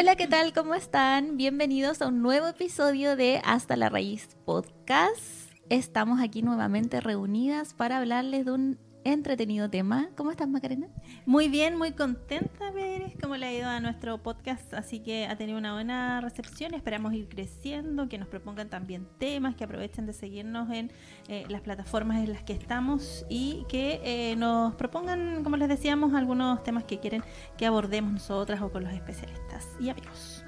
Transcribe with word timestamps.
Hola, 0.00 0.16
¿qué 0.16 0.26
tal? 0.26 0.54
¿Cómo 0.54 0.74
están? 0.74 1.36
Bienvenidos 1.36 2.00
a 2.00 2.08
un 2.08 2.22
nuevo 2.22 2.46
episodio 2.46 3.16
de 3.16 3.42
Hasta 3.44 3.76
la 3.76 3.90
Raíz 3.90 4.34
Podcast. 4.46 5.52
Estamos 5.68 6.22
aquí 6.22 6.40
nuevamente 6.40 7.02
reunidas 7.02 7.74
para 7.74 7.98
hablarles 7.98 8.46
de 8.46 8.52
un 8.52 8.78
entretenido 9.04 9.68
tema. 9.70 10.10
¿Cómo 10.16 10.30
estás, 10.30 10.48
Macarena? 10.48 10.88
Muy 11.26 11.48
bien, 11.48 11.76
muy 11.76 11.92
contenta, 11.92 12.70
ver 12.70 13.12
cómo 13.20 13.36
le 13.36 13.46
ha 13.46 13.52
ido 13.52 13.68
a 13.68 13.80
nuestro 13.80 14.18
podcast. 14.18 14.74
Así 14.74 15.00
que 15.00 15.26
ha 15.26 15.36
tenido 15.36 15.58
una 15.58 15.72
buena 15.74 16.20
recepción. 16.20 16.74
Esperamos 16.74 17.14
ir 17.14 17.28
creciendo, 17.28 18.08
que 18.08 18.18
nos 18.18 18.28
propongan 18.28 18.68
también 18.68 19.06
temas, 19.18 19.54
que 19.54 19.64
aprovechen 19.64 20.06
de 20.06 20.12
seguirnos 20.12 20.70
en 20.70 20.92
eh, 21.28 21.44
las 21.48 21.60
plataformas 21.60 22.18
en 22.18 22.32
las 22.32 22.42
que 22.42 22.52
estamos 22.52 23.24
y 23.28 23.64
que 23.68 24.00
eh, 24.04 24.36
nos 24.36 24.74
propongan, 24.74 25.42
como 25.44 25.56
les 25.56 25.68
decíamos, 25.68 26.14
algunos 26.14 26.62
temas 26.62 26.84
que 26.84 27.00
quieren 27.00 27.22
que 27.56 27.66
abordemos 27.66 28.12
nosotras 28.12 28.60
o 28.62 28.70
con 28.70 28.84
los 28.84 28.92
especialistas 28.92 29.68
y 29.78 29.90
amigos. 29.90 30.44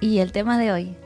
Y 0.00 0.18
el 0.18 0.32
tema 0.32 0.58
de 0.58 0.72
hoy, 0.72 0.96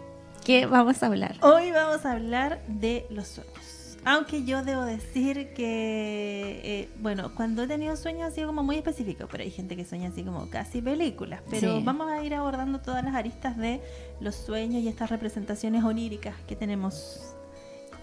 ¿qué 0.45 0.67
vamos 0.67 1.03
a 1.03 1.07
hablar? 1.07 1.37
Hoy 1.43 1.73
vamos 1.73 2.05
a 2.07 2.13
hablar 2.13 2.65
de 2.69 3.07
los 3.11 3.27
sueños. 3.27 3.64
Aunque 4.05 4.45
yo 4.45 4.63
debo 4.63 4.83
decir 4.83 5.55
que, 5.55 6.61
eh, 6.63 6.89
bueno, 7.01 7.35
cuando 7.35 7.63
he 7.63 7.67
tenido 7.67 7.97
sueños 7.97 8.29
ha 8.29 8.31
sido 8.31 8.49
como 8.49 8.63
muy 8.63 8.77
específico, 8.77 9.27
pero 9.31 9.43
hay 9.43 9.51
gente 9.51 9.77
que 9.77 9.85
sueña 9.85 10.09
así 10.09 10.23
como 10.23 10.51
casi 10.51 10.83
películas. 10.83 11.41
Pero 11.51 11.81
vamos 11.83 12.11
a 12.11 12.23
ir 12.23 12.35
abordando 12.35 12.81
todas 12.81 13.03
las 13.03 13.15
aristas 13.15 13.57
de 13.57 13.81
los 14.21 14.35
sueños 14.35 14.83
y 14.83 14.89
estas 14.89 15.11
representaciones 15.11 15.85
oníricas 15.85 16.35
que 16.47 16.55
tenemos 16.55 17.35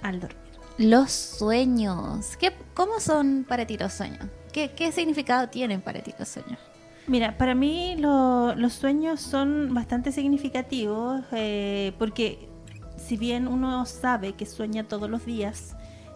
al 0.02 0.20
dormir. 0.20 0.42
Los 0.78 1.12
sueños. 1.12 2.36
¿Qué, 2.38 2.52
¿Cómo 2.74 3.00
son 3.00 3.46
para 3.48 3.68
ti 3.68 3.78
los 3.78 3.94
sueños? 3.94 4.26
¿Qué, 4.52 4.72
qué 4.72 4.92
significado 4.92 5.50
tienen 5.50 5.82
para 5.82 6.02
ti 6.02 6.14
los 6.18 6.28
sueños? 6.28 6.58
Mira, 7.08 7.38
para 7.38 7.56
mí 7.56 7.96
los 7.98 8.74
sueños 8.74 9.22
son 9.22 9.74
bastante 9.74 10.12
significativos 10.12 11.22
eh, 11.32 11.94
porque 11.98 12.48
si 12.98 13.18
bien 13.18 13.48
uno 13.48 13.86
sabe 13.86 14.34
que 14.34 14.46
sueña 14.46 14.88
todos 14.88 15.10
los 15.10 15.26
días, 15.26 15.76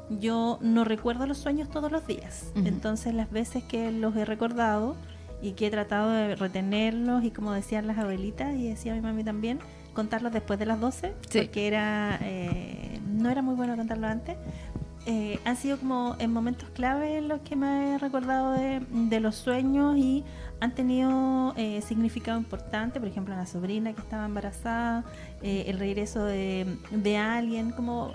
yo 0.09 0.59
no 0.61 0.83
recuerdo 0.83 1.25
los 1.25 1.37
sueños 1.37 1.69
todos 1.69 1.91
los 1.91 2.05
días. 2.05 2.51
Entonces 2.55 3.13
las 3.13 3.31
veces 3.31 3.63
que 3.63 3.91
los 3.91 4.15
he 4.15 4.25
recordado 4.25 4.95
y 5.41 5.51
que 5.51 5.67
he 5.67 5.71
tratado 5.71 6.09
de 6.11 6.35
retenerlos 6.35 7.23
y 7.23 7.31
como 7.31 7.51
decían 7.51 7.87
las 7.87 7.97
abuelitas 7.97 8.55
y 8.55 8.69
decía 8.69 8.93
mi 8.93 9.01
mami 9.01 9.23
también, 9.23 9.59
contarlos 9.93 10.33
después 10.33 10.59
de 10.59 10.65
las 10.65 10.79
12, 10.79 11.13
porque 11.31 11.67
era, 11.67 12.19
eh, 12.21 12.99
no 13.07 13.29
era 13.29 13.41
muy 13.41 13.55
bueno 13.55 13.75
contarlo 13.75 14.07
antes. 14.07 14.37
Eh, 15.07 15.39
han 15.45 15.55
sido 15.55 15.77
como 15.77 16.15
en 16.17 16.33
momentos 16.33 16.67
clave 16.69 17.21
los 17.21 17.39
que 17.41 17.55
me 17.55 17.93
he 17.93 17.97
recordado 17.99 18.53
de, 18.53 19.19
los 19.19 19.35
sueños 19.35 19.95
y 19.97 20.23
han 20.59 20.73
tenido 20.73 21.53
eh, 21.57 21.79
significado 21.81 22.39
importante, 22.39 22.99
por 22.99 23.07
ejemplo, 23.07 23.35
la 23.35 23.45
sobrina 23.45 23.93
que 23.93 24.01
estaba 24.01 24.25
embarazada, 24.25 25.03
el 25.43 25.77
regreso 25.77 26.25
de, 26.25 26.77
de 26.89 27.17
alguien, 27.17 27.69
como 27.69 28.13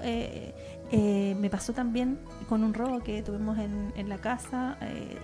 eh, 0.92 1.36
me 1.38 1.50
pasó 1.50 1.72
también 1.72 2.18
con 2.48 2.64
un 2.64 2.74
robo 2.74 3.00
que 3.00 3.22
tuvimos 3.22 3.58
en, 3.58 3.92
en 3.96 4.08
la 4.08 4.18
casa. 4.18 4.76
Eh, 4.80 5.18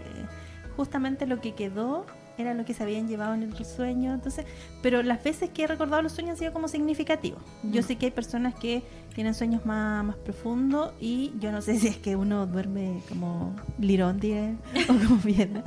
justamente 0.76 1.26
lo 1.26 1.40
que 1.40 1.54
quedó 1.54 2.06
era 2.38 2.54
lo 2.54 2.64
que 2.64 2.74
se 2.74 2.82
habían 2.82 3.08
llevado 3.08 3.34
en 3.34 3.42
el 3.42 3.64
sueño. 3.64 4.14
Entonces, 4.14 4.46
pero 4.82 5.02
las 5.02 5.22
veces 5.22 5.50
que 5.50 5.64
he 5.64 5.66
recordado 5.66 6.02
los 6.02 6.12
sueños 6.12 6.32
han 6.32 6.38
sido 6.38 6.52
como 6.52 6.68
significativos. 6.68 7.42
Yo 7.62 7.82
mm. 7.82 7.84
sé 7.84 7.96
que 7.96 8.06
hay 8.06 8.12
personas 8.12 8.54
que 8.54 8.82
tienen 9.14 9.34
sueños 9.34 9.64
más, 9.64 10.04
más 10.04 10.16
profundos 10.16 10.92
y 11.00 11.32
yo 11.38 11.50
no 11.50 11.62
sé 11.62 11.78
si 11.78 11.88
es 11.88 11.96
que 11.96 12.16
uno 12.16 12.46
duerme 12.46 13.00
como 13.08 13.54
lirón, 13.78 14.20
o 14.88 15.08
como 15.08 15.16
bien. 15.22 15.62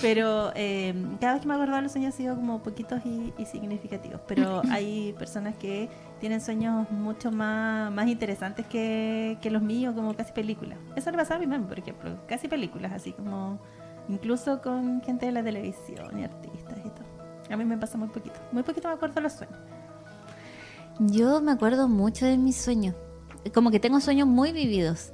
Pero 0.00 0.52
eh, 0.54 0.94
cada 1.20 1.34
vez 1.34 1.42
que 1.42 1.48
me 1.48 1.54
he 1.54 1.56
acordado 1.56 1.82
los 1.82 1.92
sueños 1.92 2.12
han 2.12 2.18
sido 2.18 2.36
como 2.36 2.62
poquitos 2.62 3.00
y, 3.04 3.32
y 3.38 3.46
significativos. 3.46 4.20
Pero 4.28 4.62
hay 4.70 5.14
personas 5.18 5.56
que 5.56 5.88
tienen 6.22 6.40
sueños 6.40 6.88
mucho 6.92 7.32
más, 7.32 7.90
más 7.90 8.06
interesantes 8.06 8.64
que, 8.66 9.36
los 9.50 9.60
míos, 9.60 9.92
como 9.96 10.14
casi 10.14 10.32
películas. 10.32 10.78
Eso 10.94 11.10
le 11.10 11.16
pasaba 11.16 11.38
a 11.38 11.40
mi 11.40 11.48
mamá, 11.48 11.66
por 11.66 11.80
ejemplo, 11.80 12.16
casi 12.28 12.46
películas, 12.46 12.92
así 12.92 13.12
como 13.12 13.58
incluso 14.08 14.60
con 14.60 15.02
gente 15.02 15.26
de 15.26 15.32
la 15.32 15.42
televisión 15.42 16.18
y 16.18 16.24
artistas 16.24 16.78
y 16.78 16.88
todo. 16.90 17.12
A 17.50 17.56
mí 17.56 17.64
me 17.64 17.76
pasa 17.76 17.98
muy 17.98 18.08
poquito, 18.08 18.38
muy 18.52 18.62
poquito 18.62 18.88
me 18.88 18.94
acuerdo 18.94 19.16
de 19.16 19.20
los 19.22 19.32
sueños. 19.32 19.58
Yo 20.98 21.40
me 21.40 21.52
acuerdo 21.52 21.88
mucho 21.88 22.26
de 22.26 22.38
mis 22.38 22.56
sueños, 22.56 22.94
como 23.54 23.70
que 23.70 23.80
tengo 23.80 24.00
sueños 24.00 24.28
muy 24.28 24.52
vividos. 24.52 25.12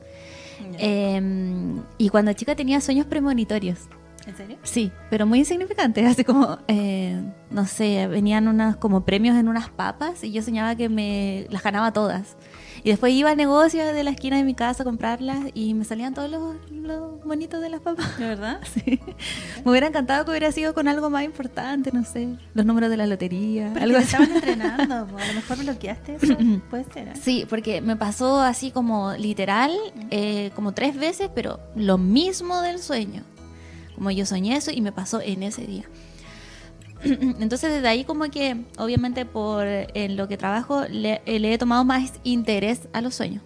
Em, 0.79 1.83
y 1.99 2.09
cuando 2.09 2.33
chica 2.33 2.57
tenía 2.57 2.81
sueños 2.81 3.07
premonitorios. 3.07 3.89
¿En 4.27 4.37
serio? 4.37 4.59
Sí, 4.63 4.93
pero 5.09 5.25
muy 5.25 5.39
insignificantes, 5.39 6.05
así 6.05 6.25
como, 6.25 6.59
eh, 6.69 7.23
no 7.51 7.65
sé, 7.65 8.07
venían 8.09 8.49
unos 8.49 8.77
como 8.77 9.05
premios 9.05 9.37
en 9.37 9.49
unas 9.49 9.71
papas 9.71 10.23
y 10.23 10.33
yo 10.33 10.43
soñaba 10.43 10.75
que 10.75 10.89
me 10.89 11.47
las 11.51 11.63
ganaba 11.63 11.93
todas. 11.93 12.37
Y 12.85 12.91
después 12.91 13.13
iba 13.13 13.31
al 13.31 13.37
negocio 13.37 13.85
de 13.85 14.05
la 14.05 14.11
esquina 14.11 14.37
de 14.37 14.45
mi 14.45 14.55
casa 14.55 14.83
a 14.83 14.85
comprarlas 14.85 15.39
y 15.55 15.75
me 15.75 15.85
salían 15.85 16.15
todos 16.15 16.31
los, 16.31 16.57
los 16.71 17.25
bonitos 17.25 17.61
de 17.61 17.69
las 17.69 17.81
papas. 17.81 18.19
¿De 18.19 18.27
verdad? 18.27 18.61
Sí. 18.69 19.01
Me 19.65 19.71
hubiera 19.71 19.87
encantado 19.87 20.25
que 20.25 20.31
hubiera 20.31 20.53
sido 20.53 20.75
con 20.75 20.89
algo 20.89 21.11
más 21.11 21.25
importante, 21.25 21.91
no 21.91 22.05
sé, 22.05 22.29
los 22.55 22.65
números 22.65 22.91
de 22.91 22.97
la 22.97 23.07
lotería. 23.07 23.73
algo 23.73 23.99
te 23.99 24.05
estaban 24.05 24.31
entrenando, 24.31 24.95
a 25.19 25.27
lo 25.27 25.35
mejor 25.35 25.59
bloqueaste 25.59 26.17
eso, 26.17 26.37
puede 26.71 26.85
ser. 26.93 27.09
¿eh? 27.09 27.13
Sí, 27.21 27.47
porque 27.49 27.81
me 27.81 27.97
pasó 27.97 28.41
así 28.41 28.71
como 28.71 29.15
literal, 29.15 29.73
eh, 30.11 30.51
como 30.55 30.73
tres 30.73 30.97
veces, 30.97 31.31
pero 31.35 31.59
lo 31.75 31.99
mismo 31.99 32.61
del 32.61 32.79
sueño 32.79 33.25
como 33.99 34.13
yo 34.13 34.25
soñé 34.25 34.57
eso 34.57 34.71
y 34.71 34.81
me 34.81 34.93
pasó 34.93 35.21
en 35.21 35.43
ese 35.43 35.67
día. 35.67 35.83
Entonces 37.05 37.73
desde 37.73 37.89
ahí 37.89 38.05
como 38.05 38.25
que 38.31 38.65
obviamente 38.79 39.25
por 39.25 39.67
en 39.67 40.17
lo 40.17 40.29
que 40.29 40.37
trabajo 40.37 40.85
le, 40.89 41.23
he 41.27 41.59
tomado 41.59 41.85
más 41.85 42.13
interés 42.25 42.89
a 42.93 43.01
los 43.01 43.15
sueños. 43.15 43.43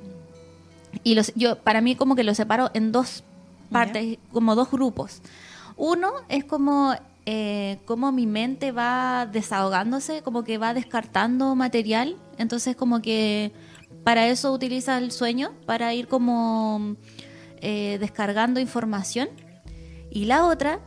Y 1.04 1.14
los, 1.14 1.32
yo 1.34 1.56
para 1.58 1.80
mí 1.80 1.96
como 1.96 2.16
que 2.16 2.24
lo 2.24 2.34
separo 2.34 2.70
en 2.74 2.92
dos 2.92 3.24
partes, 3.70 4.18
como 4.32 4.54
dos 4.54 4.70
grupos. 4.70 5.22
Uno 5.76 6.12
es 6.28 6.44
como 6.44 6.94
eh, 7.24 7.78
como 7.84 8.10
mi 8.10 8.26
mente 8.26 8.72
va 8.72 9.26
desahogándose, 9.30 10.22
como 10.22 10.44
que 10.44 10.58
va 10.58 10.74
descartando 10.74 11.54
material. 11.54 12.16
Entonces 12.38 12.76
como 12.76 13.00
que 13.00 13.52
para 14.04 14.26
eso 14.26 14.52
utiliza 14.52 14.98
el 14.98 15.12
sueño, 15.12 15.52
para 15.66 15.94
ir 15.94 16.08
como 16.08 16.96
eh, 17.60 17.98
descargando 18.00 18.60
información. 18.60 19.28
Y 20.10 20.24
la 20.26 20.46
otra, 20.46 20.80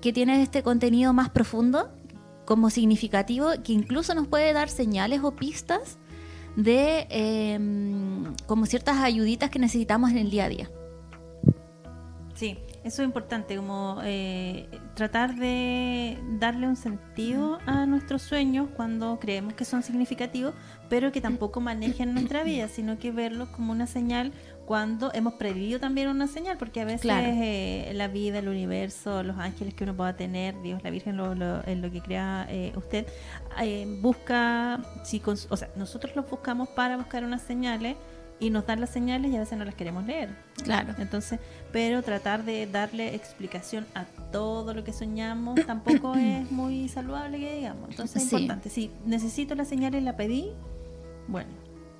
que 0.00 0.12
tiene 0.12 0.42
este 0.42 0.62
contenido 0.62 1.12
más 1.12 1.30
profundo, 1.30 1.90
como 2.44 2.70
significativo, 2.70 3.50
que 3.64 3.72
incluso 3.72 4.14
nos 4.14 4.28
puede 4.28 4.52
dar 4.52 4.68
señales 4.68 5.20
o 5.22 5.32
pistas 5.32 5.98
de 6.56 7.06
em, 7.10 8.34
como 8.46 8.66
ciertas 8.66 8.96
ayuditas 8.98 9.50
que 9.50 9.58
necesitamos 9.58 10.10
en 10.10 10.18
el 10.18 10.30
día 10.30 10.44
a 10.44 10.48
día. 10.48 10.70
Sí, 12.34 12.58
eso 12.84 13.02
es 13.02 13.06
importante, 13.06 13.56
como 13.56 13.98
eh, 14.04 14.68
tratar 14.94 15.36
de 15.36 16.18
darle 16.38 16.68
un 16.68 16.76
sentido 16.76 17.58
a 17.66 17.86
nuestros 17.86 18.22
sueños 18.22 18.68
cuando 18.76 19.18
creemos 19.18 19.54
que 19.54 19.64
son 19.64 19.82
significativos, 19.82 20.54
pero 20.88 21.12
que 21.12 21.20
tampoco 21.20 21.60
manejen 21.60 22.14
nuestra 22.14 22.44
vida, 22.44 22.68
sino 22.68 22.98
que 22.98 23.10
verlos 23.10 23.48
como 23.48 23.72
una 23.72 23.86
señal 23.86 24.32
cuando 24.66 25.12
hemos 25.14 25.34
previsto 25.34 25.78
también 25.78 26.08
una 26.08 26.26
señal, 26.26 26.58
porque 26.58 26.80
a 26.80 26.84
veces 26.84 27.08
eh, 27.08 27.92
la 27.94 28.08
vida, 28.08 28.40
el 28.40 28.48
universo, 28.48 29.22
los 29.22 29.38
ángeles 29.38 29.74
que 29.74 29.84
uno 29.84 29.94
pueda 29.94 30.16
tener, 30.16 30.60
Dios, 30.60 30.82
la 30.82 30.90
Virgen, 30.90 31.16
lo, 31.16 31.36
lo, 31.36 31.64
en 31.66 31.80
lo 31.80 31.90
que 31.90 32.02
crea 32.02 32.46
eh, 32.50 32.72
usted, 32.74 33.06
eh, 33.62 33.86
busca, 34.00 34.80
si 35.04 35.22
o 35.24 35.56
sea, 35.56 35.70
nosotros 35.76 36.16
los 36.16 36.28
buscamos 36.28 36.68
para 36.68 36.96
buscar 36.96 37.22
unas 37.22 37.42
señales 37.42 37.96
y 38.40 38.50
nos 38.50 38.66
dan 38.66 38.80
las 38.80 38.90
señales 38.90 39.32
y 39.32 39.36
a 39.36 39.40
veces 39.40 39.56
no 39.56 39.64
las 39.64 39.76
queremos 39.76 40.04
leer. 40.04 40.30
Claro. 40.64 40.94
Entonces, 40.98 41.38
pero 41.72 42.02
tratar 42.02 42.44
de 42.44 42.66
darle 42.66 43.14
explicación 43.14 43.86
a 43.94 44.04
todo 44.32 44.74
lo 44.74 44.82
que 44.82 44.92
soñamos 44.92 45.60
tampoco 45.66 46.16
es 46.16 46.50
muy 46.50 46.88
saludable 46.88 47.38
que 47.38 47.54
digamos. 47.54 47.90
Entonces 47.90 48.24
es 48.24 48.32
importante. 48.32 48.68
Si 48.68 48.90
necesito 49.04 49.54
la 49.54 49.64
señal 49.64 49.94
y 49.94 50.00
la 50.00 50.16
pedí, 50.16 50.50
bueno, 51.28 51.50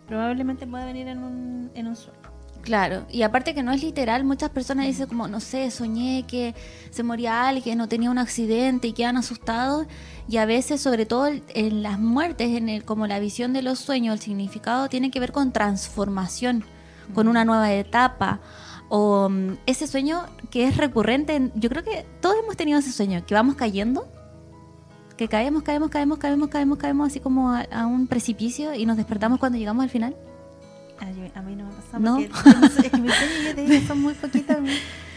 probablemente 0.09 0.67
pueda 0.67 0.85
venir 0.85 1.07
en 1.07 1.23
un, 1.23 1.71
en 1.75 1.87
un 1.87 1.95
sueño. 1.95 2.36
Claro, 2.67 3.07
y 3.13 3.23
aparte 3.23 3.55
que 3.55 3.63
no 3.63 3.71
es 3.71 3.81
literal, 3.81 4.25
muchas 4.25 4.51
personas 4.51 4.87
dicen 4.87 5.07
como, 5.07 5.29
no 5.29 5.39
sé, 5.39 5.71
soñé 5.71 6.25
que 6.27 6.53
se 6.91 7.05
moría 7.05 7.47
alguien 7.47 7.81
o 7.81 7.87
tenía 7.87 8.11
un 8.11 8.19
accidente 8.19 8.89
y 8.89 8.93
quedan 8.93 9.17
asustados. 9.17 9.87
Y 10.29 10.39
a 10.39 10.47
veces, 10.47 10.81
sobre 10.81 11.07
todo 11.07 11.29
en 11.29 11.83
las 11.85 12.01
muertes, 12.01 12.57
en 12.57 12.69
el, 12.69 12.85
como 12.85 13.07
la 13.07 13.21
visión 13.21 13.53
de 13.53 13.63
los 13.63 13.79
sueños, 13.79 14.15
el 14.15 14.21
significado 14.21 14.89
tiene 14.89 15.13
que 15.13 15.21
ver 15.21 15.31
con 15.31 15.53
transformación, 15.53 16.65
con 17.15 17.29
una 17.29 17.45
nueva 17.45 17.73
etapa. 17.73 18.41
O 18.89 19.29
mm, 19.29 19.59
ese 19.67 19.87
sueño 19.87 20.25
que 20.51 20.67
es 20.67 20.77
recurrente, 20.77 21.53
yo 21.55 21.69
creo 21.69 21.85
que 21.85 22.05
todos 22.21 22.35
hemos 22.43 22.57
tenido 22.57 22.81
ese 22.81 22.91
sueño, 22.91 23.25
que 23.25 23.35
vamos 23.35 23.55
cayendo, 23.55 24.09
que 25.17 25.29
caemos, 25.29 25.63
caemos, 25.63 25.89
caemos, 25.89 26.19
caemos, 26.19 26.49
caemos, 26.49 26.79
caemos 26.79 27.07
así 27.07 27.21
como 27.21 27.53
a, 27.53 27.61
a 27.61 27.87
un 27.87 28.09
precipicio 28.09 28.75
y 28.75 28.87
nos 28.87 28.97
despertamos 28.97 29.39
cuando 29.39 29.57
llegamos 29.57 29.85
al 29.85 29.91
final. 29.91 30.17
Ay, 31.01 31.31
a 31.35 31.43
mí 31.43 31.55
no 31.57 31.67
me 31.67 31.73
pasa 31.75 31.99
¿No? 31.99 32.15
porque 32.17 32.67
es 32.85 32.91
que 32.91 32.97
mis 33.01 33.13
sueños 33.15 33.85
son 33.87 34.01
muy 34.03 34.15
poquitos. 34.15 34.57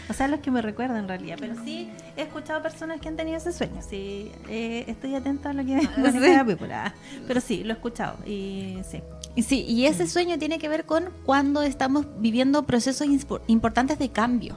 O 0.08 0.12
sea, 0.12 0.26
los 0.26 0.40
que 0.40 0.50
me 0.50 0.60
recuerdan 0.60 0.96
en 0.98 1.08
realidad. 1.08 1.36
Pero 1.38 1.54
sí 1.64 1.88
he 2.16 2.22
escuchado 2.22 2.60
personas 2.62 3.00
que 3.00 3.08
han 3.08 3.16
tenido 3.16 3.36
ese 3.36 3.52
sueño. 3.52 3.80
Sí, 3.80 4.32
eh, 4.48 4.84
estoy 4.88 5.14
atenta 5.14 5.50
a 5.50 5.52
lo 5.52 5.64
que 5.64 5.76
me 5.98 6.12
Sí. 6.12 6.66
la. 6.68 6.94
Pero 7.28 7.40
sí, 7.40 7.62
lo 7.62 7.70
he 7.70 7.76
escuchado. 7.76 8.16
Y 8.26 8.78
sí. 8.90 9.02
Y 9.36 9.42
Sí, 9.44 9.64
y 9.68 9.86
ese 9.86 10.08
sueño 10.08 10.36
tiene 10.38 10.58
que 10.58 10.68
ver 10.68 10.84
con 10.84 11.10
cuando 11.24 11.62
estamos 11.62 12.06
viviendo 12.18 12.64
procesos 12.66 13.06
importantes 13.46 13.98
de 14.00 14.10
cambio. 14.10 14.56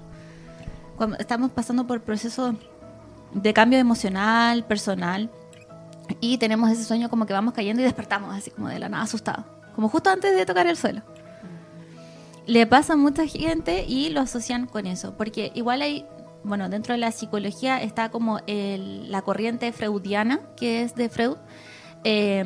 Cuando 0.97 1.17
estamos 1.17 1.51
pasando 1.51 1.85
por 1.85 2.01
procesos 2.01 2.55
de 3.33 3.53
cambio 3.53 3.77
emocional, 3.79 4.63
personal, 4.65 5.29
y 6.19 6.37
tenemos 6.39 6.71
ese 6.71 6.83
sueño 6.83 7.09
como 7.09 7.25
que 7.27 7.33
vamos 7.33 7.53
cayendo 7.53 7.81
y 7.81 7.85
despertamos 7.85 8.35
así 8.35 8.49
como 8.51 8.69
de 8.69 8.79
la 8.79 8.89
nada 8.89 9.03
asustado, 9.03 9.45
como 9.75 9.87
justo 9.89 10.09
antes 10.09 10.35
de 10.35 10.45
tocar 10.45 10.65
el 10.67 10.77
suelo. 10.77 11.01
Le 12.45 12.67
pasa 12.67 12.93
a 12.93 12.97
mucha 12.97 13.25
gente 13.25 13.85
y 13.87 14.09
lo 14.09 14.19
asocian 14.21 14.65
con 14.65 14.85
eso, 14.85 15.15
porque 15.15 15.51
igual 15.55 15.81
hay, 15.81 16.05
bueno, 16.43 16.67
dentro 16.69 16.93
de 16.93 16.97
la 16.99 17.11
psicología 17.11 17.81
está 17.81 18.09
como 18.09 18.39
el- 18.47 19.09
la 19.11 19.21
corriente 19.21 19.71
freudiana, 19.71 20.41
que 20.57 20.83
es 20.83 20.93
de 20.95 21.07
Freud, 21.09 21.37
eh, 22.03 22.43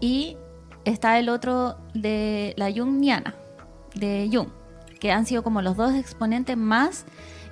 y 0.00 0.36
está 0.84 1.18
el 1.18 1.28
otro 1.28 1.76
de 1.94 2.54
la 2.56 2.70
Jungiana, 2.72 3.34
de 3.96 4.30
Jung, 4.32 4.48
que 5.00 5.10
han 5.10 5.26
sido 5.26 5.42
como 5.42 5.60
los 5.60 5.76
dos 5.76 5.94
exponentes 5.94 6.56
más 6.56 7.04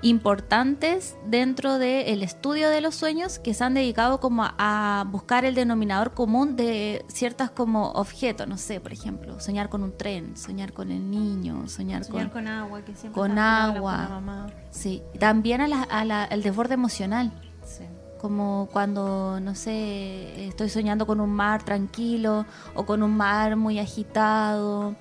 importantes 0.03 1.17
dentro 1.27 1.79
del 1.79 2.23
estudio 2.23 2.69
de 2.71 2.81
los 2.81 2.95
sueños 2.95 3.39
que 3.39 3.55
se 3.55 3.65
han 3.65 3.75
dedicado 3.75 4.21
como 4.21 4.45
a, 4.45 4.55
a 4.59 5.05
buscar 5.05 5.45
el 5.45 5.55
denominador 5.55 6.15
común 6.15 6.57
de 6.57 7.05
ciertas 7.09 7.51
como 7.51 7.91
objetos, 7.93 8.47
no 8.47 8.59
sé, 8.59 8.81
por 8.81 8.93
ejemplo, 8.93 9.41
soñar 9.41 9.69
con 9.69 9.83
un 9.83 9.97
tren, 9.97 10.37
soñar 10.37 10.73
con 10.73 10.91
el 10.91 11.11
niño, 11.11 11.69
soñar, 11.69 12.05
Soñar 12.05 12.31
con... 12.31 12.45
con 12.45 12.49
agua, 12.49 12.83
que 12.83 12.95
siempre 12.95 13.21
con 13.21 13.39
agua. 13.39 13.93
con 13.93 14.03
la 14.03 14.09
mamá. 14.21 14.47
Sí, 14.71 15.03
también 15.19 15.61
a 15.61 15.69
la- 15.69 15.83
a 15.83 16.05
la- 16.05 16.25
al 16.25 16.43
desborde 16.43 16.75
emocional, 16.75 17.33
Sí. 17.65 17.85
como 18.21 18.69
cuando, 18.73 19.41
no 19.41 19.55
sé, 19.55 20.47
estoy 20.49 20.69
soñando 20.69 21.07
con 21.07 21.21
un 21.21 21.31
mar 21.31 21.63
tranquilo 21.65 22.47
o 22.75 22.85
con 22.87 23.03
un 23.03 23.17
mar 23.17 23.57
muy 23.57 23.79
agitado. 23.79 24.95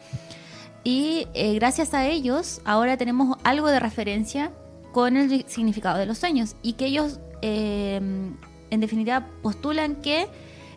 Y 0.84 1.28
eh, 1.34 1.56
gracias 1.56 1.94
a 1.96 2.06
ellos 2.06 2.62
ahora 2.66 2.96
tenemos 2.98 3.38
algo 3.44 3.68
de 3.70 3.80
referencia 3.80 4.52
con 4.96 5.18
el 5.18 5.44
significado 5.50 5.98
de 5.98 6.06
los 6.06 6.20
sueños 6.20 6.56
y 6.62 6.72
que 6.74 6.86
ellos 6.86 7.20
eh, 7.42 7.98
en 7.98 8.80
definitiva 8.80 9.28
postulan 9.42 9.98
que 9.98 10.30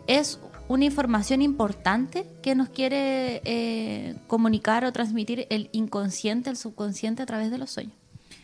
es 0.07 0.41
una 0.67 0.83
información 0.83 1.41
importante 1.41 2.27
que 2.43 2.53
nos 2.53 2.67
quiere 2.67 3.41
eh, 3.45 4.17
comunicar 4.27 4.83
o 4.83 4.91
transmitir 4.91 5.47
el 5.49 5.69
inconsciente, 5.71 6.49
el 6.49 6.57
subconsciente 6.57 7.23
a 7.23 7.25
través 7.25 7.49
de 7.49 7.59
los 7.59 7.69
sueños. 7.69 7.93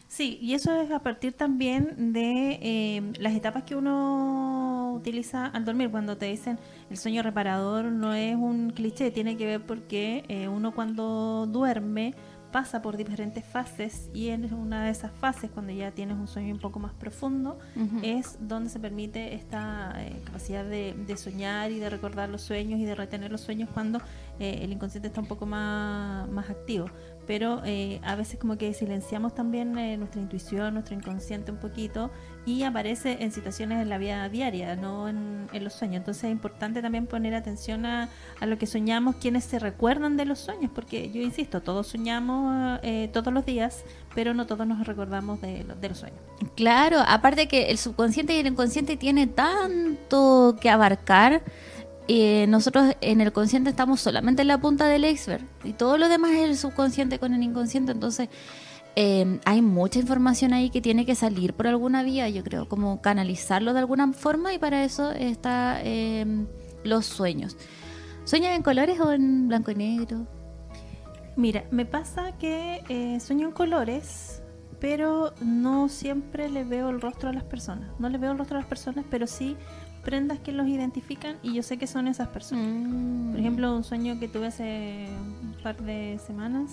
Sí, 0.07 0.39
y 0.41 0.53
eso 0.53 0.73
es 0.79 0.91
a 0.91 0.99
partir 0.99 1.33
también 1.33 2.13
de 2.13 2.57
eh, 2.61 3.01
las 3.19 3.35
etapas 3.35 3.63
que 3.63 3.75
uno 3.75 4.93
utiliza 4.95 5.47
al 5.47 5.65
dormir. 5.65 5.91
Cuando 5.91 6.15
te 6.15 6.27
dicen 6.27 6.57
el 6.89 6.95
sueño 6.95 7.21
reparador 7.21 7.91
no 7.91 8.13
es 8.13 8.33
un 8.37 8.69
cliché, 8.69 9.11
tiene 9.11 9.35
que 9.35 9.45
ver 9.45 9.65
porque 9.65 10.23
eh, 10.29 10.47
uno 10.47 10.73
cuando 10.73 11.47
duerme 11.47 12.13
pasa 12.55 12.81
por 12.81 12.95
diferentes 12.95 13.43
fases 13.43 14.09
y 14.13 14.29
en 14.29 14.53
una 14.53 14.85
de 14.85 14.89
esas 14.89 15.11
fases, 15.11 15.51
cuando 15.51 15.73
ya 15.73 15.91
tienes 15.91 16.15
un 16.15 16.25
sueño 16.25 16.53
un 16.53 16.61
poco 16.61 16.79
más 16.79 16.93
profundo, 16.93 17.59
es 18.01 18.37
donde 18.39 18.69
se 18.69 18.79
permite 18.79 19.35
esta 19.35 19.93
eh, 19.97 20.21
capacidad 20.23 20.63
de, 20.63 20.93
de 20.93 21.17
soñar 21.17 21.71
y 21.71 21.79
de 21.79 21.89
recordar 21.89 22.29
los 22.29 22.43
sueños 22.43 22.79
y 22.79 22.85
de 22.85 22.95
retener 22.95 23.29
los 23.29 23.41
sueños 23.41 23.67
cuando 23.73 23.99
eh, 24.39 24.59
el 24.61 24.71
inconsciente 24.71 25.09
está 25.09 25.19
un 25.19 25.27
poco 25.27 25.45
más, 25.45 26.29
más 26.29 26.49
activo. 26.49 26.85
Pero 27.27 27.61
eh, 27.65 27.99
a 28.03 28.15
veces 28.15 28.39
como 28.39 28.57
que 28.57 28.73
silenciamos 28.73 29.33
también 29.33 29.77
eh, 29.77 29.97
nuestra 29.97 30.21
intuición, 30.21 30.73
nuestro 30.73 30.95
inconsciente 30.95 31.51
un 31.51 31.57
poquito 31.57 32.11
y 32.45 32.63
aparece 32.63 33.17
en 33.21 33.31
situaciones 33.31 33.81
en 33.81 33.89
la 33.89 33.97
vida 33.97 34.29
diaria, 34.29 34.75
no 34.75 35.09
en, 35.09 35.47
los 35.51 35.73
sueños. 35.73 35.97
Entonces 35.97 36.25
es 36.25 36.31
importante 36.31 36.81
también 36.81 37.07
poner 37.07 37.33
atención 37.33 37.85
a, 37.85 38.09
a 38.39 38.45
lo 38.45 38.57
que 38.57 38.67
soñamos, 38.67 39.15
quienes 39.15 39.43
se 39.45 39.57
recuerdan 39.57 40.15
de 40.15 40.25
los 40.25 40.39
sueños, 40.39 40.69
porque 40.73 41.11
yo 41.11 41.21
insisto, 41.21 41.61
todos 41.61 41.87
soñamos 41.87 42.79
eh, 42.83 43.09
todos 43.11 43.33
los 43.33 43.45
días, 43.45 43.83
pero 44.13 44.33
no 44.33 44.45
todos 44.45 44.67
nos 44.67 44.85
recordamos 44.85 45.41
de, 45.41 45.65
de 45.79 45.89
los 45.89 45.97
sueños. 45.97 46.19
Claro, 46.55 46.99
aparte 47.07 47.47
que 47.47 47.71
el 47.71 47.77
subconsciente 47.77 48.35
y 48.35 48.39
el 48.41 48.47
inconsciente 48.47 48.95
tiene 48.97 49.27
tanto 49.27 50.55
que 50.61 50.69
abarcar. 50.69 51.41
Eh, 52.07 52.45
nosotros 52.47 52.95
en 53.01 53.21
el 53.21 53.31
consciente 53.31 53.69
estamos 53.69 54.01
solamente 54.01 54.41
en 54.41 54.47
la 54.47 54.59
punta 54.59 54.87
del 54.87 55.05
iceberg 55.05 55.45
y 55.63 55.73
todo 55.73 55.97
lo 55.97 56.07
demás 56.07 56.31
es 56.31 56.43
el 56.43 56.57
subconsciente 56.57 57.19
con 57.19 57.33
el 57.33 57.43
inconsciente. 57.43 57.91
Entonces 57.91 58.29
eh, 58.95 59.39
hay 59.43 59.61
mucha 59.61 59.99
información 59.99 60.53
ahí 60.53 60.69
que 60.69 60.81
tiene 60.81 61.05
que 61.05 61.15
salir 61.15 61.53
por 61.53 61.67
alguna 61.67 62.01
vía, 62.01 62.29
yo 62.29 62.43
creo, 62.43 62.69
como 62.69 63.01
canalizarlo 63.01 63.73
de 63.73 63.79
alguna 63.79 64.13
forma 64.13 64.53
y 64.53 64.57
para 64.57 64.85
eso 64.85 65.11
está 65.11 65.81
eh, 65.83 66.25
los 66.83 67.05
sueños. 67.05 67.57
¿Sueñan 68.23 68.53
en 68.53 68.63
colores 68.63 68.99
o 69.01 69.11
en 69.11 69.49
blanco 69.49 69.71
y 69.71 69.75
negro? 69.75 70.25
Mira, 71.35 71.65
me 71.71 71.85
pasa 71.85 72.37
que 72.37 72.81
eh, 72.87 73.19
sueño 73.19 73.47
en 73.47 73.53
colores, 73.53 74.41
pero 74.79 75.33
no 75.41 75.89
siempre 75.89 76.49
le 76.49 76.63
veo 76.63 76.89
el 76.89 77.01
rostro 77.01 77.29
a 77.29 77.33
las 77.33 77.43
personas. 77.43 77.89
No 77.99 78.07
le 78.07 78.17
veo 78.17 78.31
el 78.31 78.37
rostro 78.37 78.57
a 78.57 78.61
las 78.61 78.69
personas, 78.69 79.03
pero 79.09 79.27
sí 79.27 79.57
prendas 80.05 80.39
que 80.39 80.53
los 80.53 80.67
identifican 80.67 81.37
y 81.43 81.53
yo 81.53 81.63
sé 81.63 81.77
que 81.77 81.87
son 81.87 82.07
esas 82.07 82.29
personas. 82.29 82.65
Mm. 82.65 83.31
Por 83.31 83.39
ejemplo, 83.41 83.75
un 83.75 83.83
sueño 83.83 84.17
que 84.17 84.29
tuve 84.29 84.47
hace 84.47 85.07
un 85.41 85.57
par 85.61 85.75
de 85.81 86.17
semanas 86.25 86.71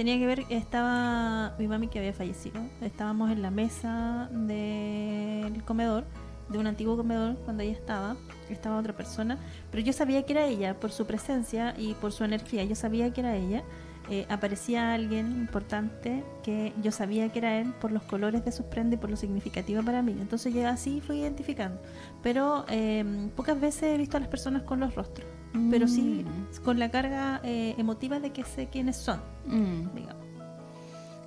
tenía 0.00 0.18
que 0.18 0.26
ver, 0.26 0.44
estaba 0.48 1.54
mi 1.58 1.68
mami 1.68 1.88
que 1.88 1.98
había 1.98 2.14
fallecido. 2.14 2.58
Estábamos 2.80 3.30
en 3.30 3.42
la 3.42 3.50
mesa 3.50 4.30
del 4.32 5.62
comedor, 5.64 6.04
de 6.48 6.56
un 6.56 6.66
antiguo 6.66 6.96
comedor 6.96 7.36
cuando 7.44 7.62
ella 7.62 7.72
estaba. 7.72 8.16
Estaba 8.48 8.78
otra 8.78 8.96
persona, 8.96 9.38
pero 9.70 9.82
yo 9.82 9.92
sabía 9.92 10.24
que 10.24 10.32
era 10.32 10.46
ella 10.46 10.80
por 10.80 10.90
su 10.90 11.06
presencia 11.06 11.74
y 11.76 11.92
por 11.92 12.12
su 12.12 12.24
energía. 12.24 12.64
Yo 12.64 12.74
sabía 12.74 13.12
que 13.12 13.20
era 13.20 13.36
ella. 13.36 13.62
Eh, 14.10 14.26
aparecía 14.28 14.92
alguien 14.92 15.30
importante 15.30 16.24
que 16.42 16.72
yo 16.82 16.90
sabía 16.90 17.28
que 17.32 17.38
era 17.38 17.58
él 17.60 17.72
por 17.80 17.92
los 17.92 18.02
colores 18.02 18.44
de 18.44 18.50
sus 18.50 18.66
prendas 18.66 18.94
y 18.94 19.00
por 19.00 19.08
lo 19.08 19.16
significativo 19.16 19.82
para 19.84 20.02
mí. 20.02 20.16
Entonces 20.20 20.52
yo 20.52 20.66
así 20.68 21.00
fui 21.00 21.20
identificando. 21.20 21.80
Pero 22.22 22.64
eh, 22.68 23.04
pocas 23.36 23.60
veces 23.60 23.84
he 23.84 23.96
visto 23.96 24.16
a 24.16 24.20
las 24.20 24.28
personas 24.28 24.62
con 24.62 24.80
los 24.80 24.94
rostros 24.94 25.26
pero 25.68 25.88
sí 25.88 26.24
Mm. 26.24 26.62
con 26.64 26.78
la 26.78 26.92
carga 26.92 27.40
eh, 27.42 27.74
emotiva 27.76 28.20
de 28.20 28.30
que 28.30 28.44
sé 28.44 28.68
quiénes 28.68 28.96
son, 28.96 29.20
Mm. 29.46 29.94
digamos. 29.96 30.24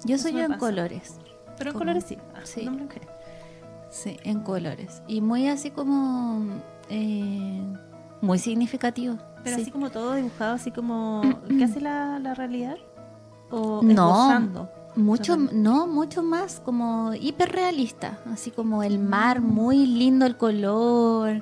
Yo 0.06 0.16
Eso 0.16 0.24
sueño 0.30 0.48
me 0.48 0.54
en 0.56 0.60
colores. 0.60 1.16
Pero 1.58 1.70
en 1.72 1.74
Como- 1.74 1.80
colores 1.86 2.06
sí. 2.06 2.18
Ah, 2.34 2.40
no. 2.40 2.88
Sí, 3.90 4.18
en 4.24 4.40
colores. 4.40 5.02
Y 5.08 5.20
muy 5.22 5.48
así 5.50 5.72
como... 5.72 6.42
eh, 6.90 7.62
muy 8.24 8.39
significativo. 8.39 9.18
Pero 9.44 9.58
sí. 9.58 9.63
así 9.63 9.72
como 9.72 9.89
todo 9.89 10.15
dibujado, 10.15 10.53
así 10.56 10.72
como 10.72 11.22
casi 11.60 11.80
la, 11.80 12.18
la 12.20 12.34
realidad. 12.34 12.77
O 13.51 13.82
No. 13.84 14.70
Mucho, 14.96 15.36
sea, 15.36 15.50
no, 15.51 15.88
mucho 15.88 16.22
más 16.22 16.60
como 16.60 17.13
hiperrealista, 17.15 18.20
así 18.32 18.51
como 18.51 18.84
el 18.84 19.00
mar, 19.00 19.42
muy 19.42 19.88
lindo 19.88 20.25
el 20.27 20.38
color, 20.38 21.39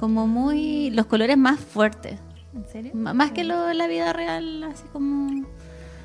como 0.00 0.26
muy, 0.26 0.88
los 0.90 1.04
colores 1.06 1.36
más 1.36 1.60
fuertes, 1.60 2.18
¿En 2.54 2.64
serio? 2.66 2.92
M- 2.94 3.12
más 3.12 3.32
que 3.32 3.44
lo 3.44 3.60
de 3.66 3.74
la 3.74 3.86
vida 3.88 4.12
real, 4.14 4.62
así 4.64 4.84
como, 4.90 5.44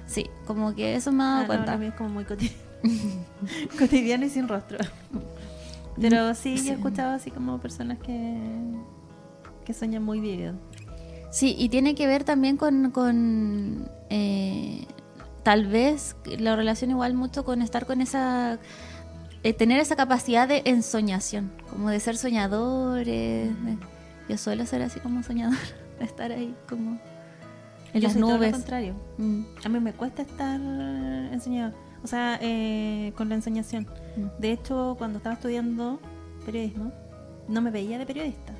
sí, 0.07 0.29
como 0.45 0.75
que 0.75 0.95
eso 0.95 1.13
me 1.13 1.24
ha 1.24 1.27
Ah, 1.27 1.31
dado 1.36 1.41
no, 1.43 1.48
cuenta. 1.48 1.71
lo 1.74 1.77
mío 1.79 1.89
es 1.89 1.95
como 1.95 2.09
muy 2.09 2.25
cotidiano. 2.25 2.57
cotidiano 3.79 4.25
y 4.25 4.29
sin 4.29 4.48
rostro. 4.50 4.79
Pero 6.01 6.33
sí, 6.36 6.57
Sí. 6.57 6.65
yo 6.67 6.74
he 6.74 6.75
escuchado 6.75 7.13
así 7.13 7.31
como 7.31 7.59
personas 7.59 7.98
que, 8.00 8.38
que 9.69 9.73
sueñan 9.75 10.01
muy 10.03 10.19
vivido. 10.19 10.55
Sí, 11.29 11.55
y 11.59 11.69
tiene 11.69 11.93
que 11.93 12.07
ver 12.07 12.23
también 12.23 12.57
con, 12.57 12.89
con 12.89 13.88
eh, 14.09 14.88
tal 15.43 15.67
vez 15.67 16.15
la 16.39 16.55
relación 16.55 16.89
igual 16.89 17.13
mucho 17.13 17.45
con 17.45 17.61
estar 17.61 17.85
con 17.85 18.01
esa, 18.01 18.57
eh, 19.43 19.53
tener 19.53 19.79
esa 19.79 19.95
capacidad 19.95 20.47
de 20.47 20.63
ensoñación, 20.65 21.51
como 21.69 21.91
de 21.91 21.99
ser 21.99 22.17
soñadores. 22.17 23.05
de- 23.63 23.77
yo 24.27 24.38
suelo 24.39 24.65
ser 24.65 24.81
así 24.81 24.99
como 24.99 25.21
soñador, 25.21 25.55
de 25.99 26.05
estar 26.05 26.31
ahí 26.31 26.55
como 26.67 26.99
En 27.93 28.01
Yo 28.01 28.07
las 28.07 28.13
soy 28.13 28.21
todo 28.21 28.31
lo 28.31 28.38
nubes. 28.38 28.51
contrario. 28.53 28.95
Mm, 29.19 29.41
A 29.65 29.69
mí 29.69 29.79
me 29.79 29.93
cuesta 29.93 30.23
estar 30.23 30.59
enseñado, 30.59 31.75
o 32.03 32.07
sea, 32.07 32.39
eh, 32.41 33.13
con 33.15 33.29
la 33.29 33.35
enseñación. 33.35 33.85
mm, 34.17 34.41
De 34.41 34.51
hecho, 34.51 34.95
cuando 34.97 35.17
estaba 35.19 35.35
estudiando 35.35 35.99
periodismo, 36.43 36.91
no 37.47 37.61
me 37.61 37.69
veía 37.69 37.99
de 37.99 38.07
periodista. 38.07 38.53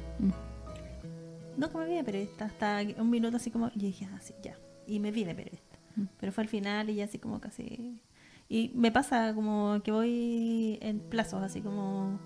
No 1.60 1.70
veía 1.80 1.98
de 1.98 2.04
periodista, 2.04 2.46
hasta 2.46 2.80
un 2.98 3.10
minuto 3.10 3.38
así 3.38 3.52
como, 3.52 3.68
yo 3.70 3.88
dije, 3.88 4.08
ah, 4.14 4.20
sí, 4.22 4.34
ya. 4.42 4.58
Y 4.88 5.00
me 5.00 5.12
vi 5.12 5.24
de 5.24 5.36
periodista. 5.36 5.78
Mm. 5.96 6.04
Pero 6.20 6.32
fue 6.32 6.44
al 6.44 6.48
final 6.50 6.90
y 6.90 6.96
ya 6.96 7.06
así 7.06 7.20
como 7.20 7.40
casi... 7.40 8.00
Y 8.48 8.72
me 8.74 8.92
pasa 8.92 9.34
como 9.36 9.80
que 9.84 9.92
voy 9.92 10.80
en 10.82 11.00
plazos, 11.00 11.44
así 11.44 11.62
como... 11.62 12.20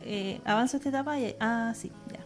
eh, 0.00 0.40
avanzo 0.44 0.76
esta 0.78 0.88
etapa 0.88 1.18
y... 1.20 1.34
Ah, 1.40 1.72
sí, 1.74 1.90
ya. 2.12 2.24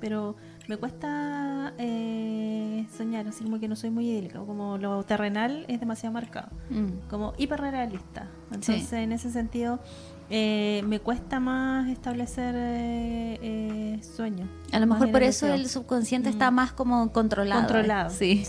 Pero 0.00 0.36
me 0.68 0.76
cuesta 0.76 1.72
eh, 1.78 2.86
soñar, 2.96 3.26
así 3.28 3.44
como 3.44 3.58
que 3.60 3.66
no 3.68 3.76
soy 3.76 3.90
muy 3.90 4.08
idílica, 4.10 4.38
como 4.40 4.76
lo 4.78 5.02
terrenal 5.04 5.64
es 5.68 5.80
demasiado 5.80 6.12
marcado 6.12 6.48
Mm. 6.70 7.08
como 7.08 7.32
hiperrealista. 7.38 8.28
Entonces, 8.52 8.92
en 8.92 9.12
ese 9.12 9.30
sentido, 9.30 9.80
eh, 10.30 10.82
me 10.86 10.98
cuesta 11.00 11.38
más 11.40 11.88
establecer 11.88 12.54
eh, 12.56 13.38
eh, 13.42 14.00
sueños. 14.02 14.48
A 14.72 14.78
lo 14.80 14.86
mejor 14.86 15.10
por 15.12 15.22
eso 15.22 15.46
el 15.52 15.68
subconsciente 15.68 16.28
Mm. 16.30 16.32
está 16.32 16.50
más 16.50 16.72
como 16.72 17.12
controlado. 17.12 17.60
controlado. 17.62 18.10
Sí. 18.10 18.44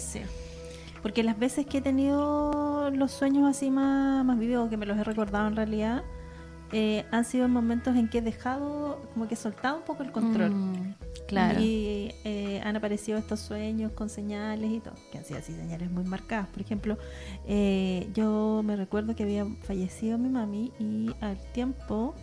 Porque 1.01 1.23
las 1.23 1.37
veces 1.37 1.65
que 1.65 1.77
he 1.77 1.81
tenido 1.81 2.89
los 2.91 3.11
sueños 3.11 3.47
así 3.49 3.69
más, 3.69 4.25
más 4.25 4.37
vivos, 4.39 4.69
que 4.69 4.77
me 4.77 4.85
los 4.85 4.97
he 4.97 5.03
recordado 5.03 5.47
en 5.47 5.55
realidad, 5.55 6.03
eh, 6.71 7.05
han 7.11 7.23
sido 7.23 7.45
en 7.45 7.51
momentos 7.51 7.95
en 7.95 8.09
que 8.09 8.17
he 8.17 8.21
dejado, 8.21 9.01
como 9.13 9.27
que 9.27 9.35
he 9.35 9.37
soltado 9.37 9.77
un 9.77 9.83
poco 9.83 10.03
el 10.03 10.11
control. 10.11 10.51
Mm, 10.51 10.95
claro. 11.27 11.59
Y 11.61 12.13
eh, 12.23 12.61
han 12.63 12.75
aparecido 12.75 13.17
estos 13.17 13.39
sueños 13.39 13.91
con 13.93 14.09
señales 14.09 14.71
y 14.71 14.79
todo, 14.79 14.95
que 15.11 15.17
han 15.17 15.25
sido 15.25 15.39
así 15.39 15.53
señales 15.53 15.89
muy 15.89 16.03
marcadas. 16.03 16.47
Por 16.47 16.61
ejemplo, 16.61 16.97
eh, 17.47 18.09
yo 18.13 18.61
me 18.65 18.75
recuerdo 18.75 19.15
que 19.15 19.23
había 19.23 19.45
fallecido 19.61 20.17
mi 20.17 20.29
mami 20.29 20.73
y 20.79 21.09
al 21.21 21.37
tiempo 21.53 22.15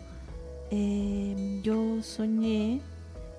eh, 0.70 1.60
yo 1.62 2.02
soñé 2.02 2.80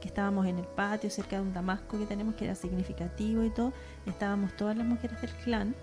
que 0.01 0.07
estábamos 0.07 0.47
en 0.47 0.59
el 0.59 0.65
patio 0.65 1.09
cerca 1.09 1.37
de 1.37 1.41
un 1.41 1.53
damasco 1.53 1.97
que 1.99 2.05
tenemos 2.05 2.35
que 2.35 2.45
era 2.45 2.55
significativo 2.55 3.43
y 3.43 3.49
todo. 3.49 3.73
Estábamos 4.05 4.55
todas 4.55 4.75
las 4.75 4.87
mujeres 4.87 5.21
del 5.21 5.31
clan 5.43 5.75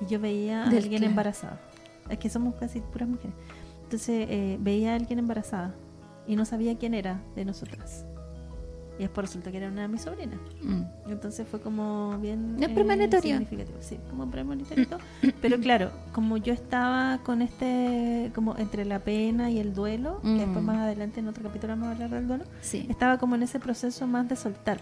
y 0.00 0.06
yo 0.06 0.20
veía 0.20 0.64
a 0.64 0.68
alguien 0.68 1.00
clan. 1.00 1.10
embarazada. 1.10 1.60
Es 2.08 2.18
que 2.18 2.28
somos 2.28 2.54
casi 2.54 2.80
puras 2.80 3.08
mujeres. 3.08 3.34
Entonces 3.92 4.26
eh, 4.30 4.56
veía 4.58 4.92
a 4.92 4.94
alguien 4.94 5.18
embarazada 5.18 5.74
y 6.26 6.34
no 6.34 6.46
sabía 6.46 6.78
quién 6.78 6.94
era 6.94 7.20
de 7.36 7.44
nosotras. 7.44 8.06
Y 8.98 9.02
después 9.02 9.26
resultó 9.26 9.50
que 9.50 9.58
era 9.58 9.68
una 9.68 9.82
de 9.82 9.88
mis 9.88 10.00
sobrinas. 10.00 10.38
Mm. 10.62 10.82
Entonces 11.10 11.46
fue 11.46 11.60
como 11.60 12.18
bien 12.18 12.56
Es 12.58 12.70
premonitorio. 12.70 13.20
significativo, 13.36 13.76
sí, 13.80 13.98
como 14.08 14.30
premonitorio 14.30 14.88
todo. 14.88 14.98
Pero 15.42 15.58
claro, 15.60 15.90
como 16.12 16.38
yo 16.38 16.54
estaba 16.54 17.18
con 17.22 17.42
este, 17.42 18.30
como 18.34 18.56
entre 18.56 18.86
la 18.86 19.00
pena 19.00 19.50
y 19.50 19.58
el 19.58 19.74
duelo, 19.74 20.20
Mm. 20.22 20.36
que 20.38 20.44
después 20.46 20.64
más 20.64 20.78
adelante 20.78 21.20
en 21.20 21.28
otro 21.28 21.42
capítulo 21.42 21.74
vamos 21.74 21.88
a 21.88 21.92
hablar 21.92 22.08
del 22.08 22.26
duelo, 22.28 22.44
Sí. 22.62 22.86
estaba 22.88 23.18
como 23.18 23.34
en 23.34 23.42
ese 23.42 23.60
proceso 23.60 24.06
más 24.06 24.26
de 24.26 24.36
soltar. 24.36 24.78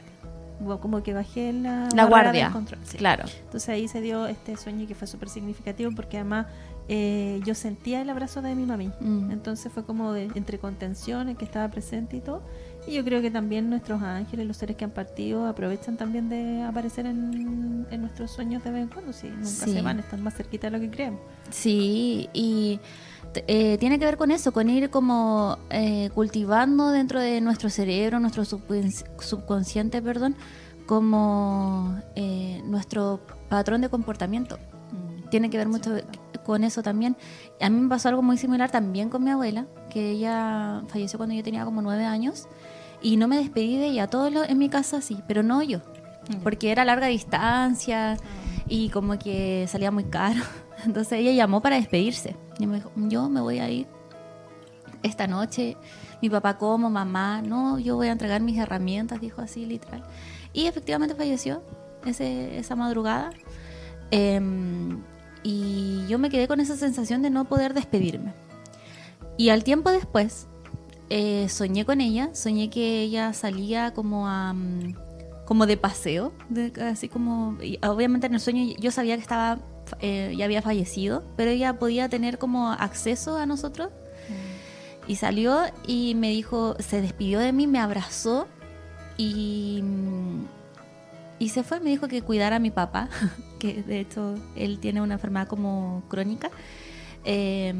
Como- 0.81 1.02
que 1.02 1.14
bajé 1.14 1.52
la, 1.52 1.88
guardia. 2.09 2.45
del 2.45 2.52
control, 2.52 2.81
sí. 2.85 2.99
Claro. 2.99 3.25
Entonces 3.45 3.69
ahí 3.71 3.88
se 3.88 4.00
dio 4.00 4.26
este 4.26 4.57
sueño 4.57 4.87
que 4.87 4.95
fue 4.95 5.07
súper 5.07 5.29
significativo 5.29 5.90
porque 5.97 6.19
además 6.19 6.47
eh, 6.88 7.40
yo 7.45 7.55
sentía 7.55 8.02
el 8.02 8.11
abrazo 8.11 8.43
de 8.43 8.55
mi 8.55 8.67
mami. 8.67 8.90
Mm. 9.00 9.31
Entonces 9.31 9.73
fue 9.73 9.85
como 9.85 10.12
de 10.12 10.25
entre 10.35 10.59
contención, 10.59 11.29
en 11.29 11.37
que 11.37 11.45
estaba 11.45 11.69
presente 11.71 12.17
y 12.17 12.21
todo. 12.21 12.43
Y 12.87 12.93
yo 12.95 13.05
creo 13.05 13.23
que 13.23 13.31
también 13.31 13.71
nuestros 13.71 14.02
ángeles, 14.02 14.47
los 14.47 14.57
seres 14.57 14.76
que 14.76 14.85
han 14.85 14.90
partido, 14.90 15.47
aprovechan 15.47 15.97
también 15.97 16.29
de 16.29 16.62
aparecer 16.62 17.07
en, 17.07 17.87
en 17.90 18.00
nuestros 18.00 18.31
sueños 18.33 18.64
de 18.64 18.71
vez 18.71 18.83
en 18.83 18.88
cuando. 18.88 19.12
Sí, 19.12 19.29
nunca 19.29 19.45
Sí. 19.47 19.73
se 19.73 19.83
van, 19.83 20.00
están 20.00 20.23
más 20.23 20.35
cerquita 20.35 20.69
de 20.69 20.76
lo 20.76 20.81
que 20.81 20.90
creemos. 20.90 21.21
Sí, 21.50 22.29
y 22.33 22.81
eh, 23.35 23.77
tiene 23.79 23.99
que 23.99 24.05
ver 24.05 24.17
con 24.17 24.31
eso, 24.31 24.53
con 24.53 24.69
ir 24.71 24.91
como 24.91 25.59
eh, 25.71 26.11
cultivando 26.15 26.91
dentro 26.91 27.21
de 27.21 27.41
nuestro 27.41 27.71
cerebro, 27.71 28.19
nuestro 28.21 28.45
subcons- 28.45 29.05
subconsciente, 29.21 30.03
perdón, 30.03 30.37
como 30.87 32.01
eh, 32.17 32.61
nuestro 32.65 33.21
patrón 33.49 33.81
de 33.81 33.89
comportamiento. 33.89 34.59
Tiene 35.31 35.49
que 35.49 35.59
ver 35.59 35.69
mucho 35.69 35.93
con 36.45 36.65
eso 36.65 36.83
también. 36.83 37.17
A 37.61 37.71
mí 37.71 37.79
me 37.81 37.89
pasó 37.89 38.09
algo 38.09 38.21
muy 38.23 38.37
similar 38.37 38.71
también 38.73 39.09
con 39.11 39.23
mi 39.23 39.31
abuela, 39.31 39.67
que 39.89 40.11
ella 40.11 40.83
falleció 40.89 41.19
cuando 41.19 41.37
yo 41.37 41.45
tenía 41.45 41.65
como 41.65 41.83
nueve 41.83 42.05
años 42.05 42.49
y 43.01 43.17
no 43.17 43.29
me 43.29 43.37
despedí 43.37 43.77
de 43.77 43.87
ella. 43.87 44.09
Todos 44.09 44.33
los- 44.33 44.49
en 44.49 44.59
mi 44.59 44.69
casa 44.69 45.01
sí, 45.01 45.19
pero 45.29 45.45
no 45.45 45.63
yo, 45.63 45.79
porque 46.43 46.73
era 46.73 46.85
larga 46.85 47.07
distancia 47.07 48.17
y 48.67 48.89
como 48.91 49.17
que 49.21 49.67
salía 49.69 49.93
muy 49.93 50.05
caro. 50.05 50.41
Entonces 50.85 51.13
ella 51.21 51.31
llamó 51.31 51.61
para 51.63 51.77
despedirse 51.77 52.35
y 52.61 52.67
me 52.67 52.76
dijo, 52.76 52.90
yo 52.97 53.29
me 53.29 53.40
voy 53.40 53.59
a 53.59 53.69
ir 53.71 53.87
esta 55.02 55.26
noche. 55.26 55.76
Mi 56.23 56.29
papá 56.29 56.59
como, 56.59 56.90
mamá, 56.90 57.43
no, 57.43 57.79
yo 57.79 57.97
voy 57.97 58.09
a 58.09 58.12
entregar 58.12 58.40
mis 58.43 58.59
herramientas, 58.59 59.21
dijo 59.21 59.40
así 59.40 59.64
literal. 59.67 60.02
Y 60.52 60.67
efectivamente 60.67 61.14
falleció 61.14 61.62
ese, 62.05 62.59
esa 62.59 62.76
madrugada. 62.76 63.31
Em, 64.11 65.02
y 65.43 66.05
yo 66.09 66.19
me 66.19 66.29
quedé 66.29 66.47
con 66.49 66.61
esa 66.61 66.76
sensación 66.76 67.23
de 67.23 67.31
no 67.31 67.47
poder 67.47 67.73
despedirme. 67.75 68.35
Y 69.38 69.49
al 69.49 69.64
tiempo 69.64 69.90
después, 69.90 70.49
eh, 71.09 71.49
soñé 71.49 71.85
con 71.87 72.00
ella, 72.00 72.31
soñé 72.35 72.69
que 72.69 73.00
ella 73.02 73.33
salía 73.33 73.93
como 73.95 74.29
a... 74.29 74.52
mm, 74.52 74.95
como 75.47 75.67
de 75.67 75.76
paseo, 75.76 76.33
de- 76.49 76.73
así 76.85 77.09
como... 77.09 77.57
obviamente 77.83 78.26
en 78.26 78.35
el 78.35 78.40
sueño 78.40 78.75
yo 78.79 78.90
sabía 78.90 79.17
que 79.17 79.23
estaba... 79.23 79.59
eh, 80.00 80.35
ya 80.37 80.44
había 80.44 80.62
fallecido, 80.62 81.23
pero 81.37 81.50
ella 81.50 81.78
podía 81.78 82.09
tener 82.09 82.38
como 82.38 82.70
acceso 82.70 83.37
a 83.37 83.47
nosotros 83.47 83.90
y 85.06 85.16
salió 85.16 85.62
y 85.87 86.14
me 86.14 86.30
dijo, 86.30 86.76
se 86.78 87.00
despidió 87.00 87.40
de 87.40 87.52
mí, 87.52 87.66
me 87.66 87.80
abrazó 87.80 88.47
y, 89.16 89.80
mm, 89.82 90.44
y 91.40 91.49
se 91.49 91.64
fue. 91.64 91.80
Me 91.80 91.90
dijo 91.90 92.06
que 92.06 92.23
cuidara 92.23 92.56
a 92.56 92.59
mi 92.61 92.70
papá, 92.70 93.09
que 93.59 93.82
de 93.82 94.00
hecho 94.00 94.37
él 94.54 94.78
tiene 94.78 95.00
una 95.00 95.14
enfermedad 95.14 95.49
como 95.49 96.04
crónica, 96.09 96.50
eh, 97.25 97.75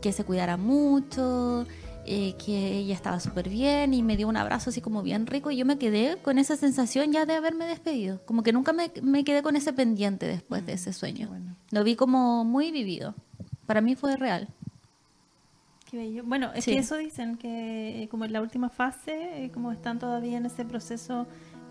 que 0.00 0.12
se 0.12 0.24
cuidara 0.24 0.56
mucho, 0.56 1.66
eh, 2.12 2.34
que 2.44 2.78
ella 2.78 2.94
estaba 2.94 3.20
súper 3.20 3.48
bien 3.48 3.94
y 3.94 4.02
me 4.02 4.16
dio 4.16 4.26
un 4.26 4.36
abrazo 4.36 4.70
así 4.70 4.80
como 4.80 5.02
bien 5.02 5.26
rico 5.28 5.50
y 5.52 5.56
yo 5.56 5.64
me 5.64 5.78
quedé 5.78 6.16
con 6.16 6.38
esa 6.38 6.56
sensación 6.56 7.12
ya 7.12 7.24
de 7.24 7.34
haberme 7.34 7.66
despedido. 7.66 8.20
Como 8.26 8.42
que 8.42 8.52
nunca 8.52 8.72
me, 8.72 8.90
me 9.02 9.22
quedé 9.22 9.42
con 9.42 9.54
ese 9.54 9.72
pendiente 9.72 10.26
después 10.26 10.66
de 10.66 10.72
ese 10.72 10.90
Qué 10.90 10.94
sueño. 10.94 11.28
bueno. 11.28 11.54
Lo 11.70 11.84
vi 11.84 11.94
como 11.94 12.44
muy 12.44 12.72
vivido. 12.72 13.14
Para 13.66 13.80
mí 13.80 13.94
fue 13.94 14.16
real. 14.16 14.48
Qué 15.88 15.96
bello. 15.98 16.22
Bueno, 16.24 16.50
es 16.54 16.64
Sí. 16.64 16.72
que 16.72 16.78
eso 16.78 16.96
dicen 16.96 17.36
que 17.36 18.02
eh, 18.02 18.08
como 18.08 18.24
en 18.24 18.32
la 18.32 18.40
última 18.40 18.68
fase, 18.70 19.44
eh, 19.44 19.50
como 19.52 19.70
están 19.72 19.98
todavía 20.00 20.36
en 20.36 20.46
ese 20.46 20.64
proceso 20.64 21.26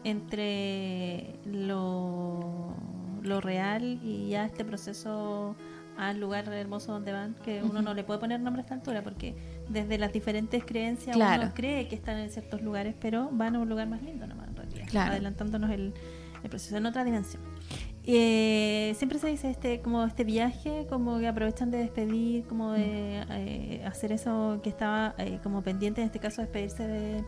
entre 0.05 1.36
lo, 1.46 2.74
lo 3.22 3.41
real 3.41 4.00
y 4.03 4.29
ya 4.29 4.46
este 4.46 4.63
proceso 4.63 5.55
al 6.08 6.20
lugar 6.20 6.48
hermoso 6.53 6.91
donde 6.94 7.12
van, 7.12 7.36
que 7.44 7.62
uno 7.63 7.82
no 7.82 7.94
le 7.94 8.03
puede 8.03 8.20
poner 8.20 8.39
nombre 8.39 8.62
a 8.62 8.63
esta 8.63 8.75
altura, 8.75 9.03
porque 9.03 9.36
desde 9.70 9.98
las 9.98 10.12
diferentes 10.13 10.63
creencias 10.65 11.15
Claro. 11.15 11.44
uno 11.44 11.51
cree 11.53 11.88
que 11.88 11.96
están 11.96 12.18
en 12.18 12.29
ciertos 12.29 12.62
lugares, 12.62 12.96
pero 13.00 13.29
van 13.32 13.56
a 13.56 13.60
un 13.60 13.68
lugar 13.70 13.88
más 13.88 14.01
lindo 14.01 14.25
nomás 14.25 14.48
en 14.48 14.56
realidad, 14.56 14.86
Claro. 14.88 15.12
adelantándonos 15.12 15.70
el, 15.72 15.94
el 16.44 16.50
proceso 16.50 16.77
en 16.77 16.86
otra 16.86 17.03
dimensión. 17.03 17.44
Eh, 18.12 18.94
siempre 18.98 19.20
se 19.20 19.27
dice 19.27 19.51
este 19.51 19.82
como 19.82 20.03
este 20.06 20.24
viaje 20.24 20.88
como 20.89 21.20
que 21.20 21.27
aprovechan 21.27 21.70
de 21.70 21.77
despedir 21.79 22.44
como 22.46 22.72
de 22.72 23.24
eh, 23.29 23.84
hacer 23.86 24.12
eso 24.13 24.62
que 24.63 24.70
estaba 24.70 25.13
eh, 25.20 25.39
como 25.44 25.62
pendiente 25.62 26.01
en 26.01 26.08
este 26.08 26.18
caso 26.18 26.41
despedirse 26.41 26.88
de, 26.88 27.24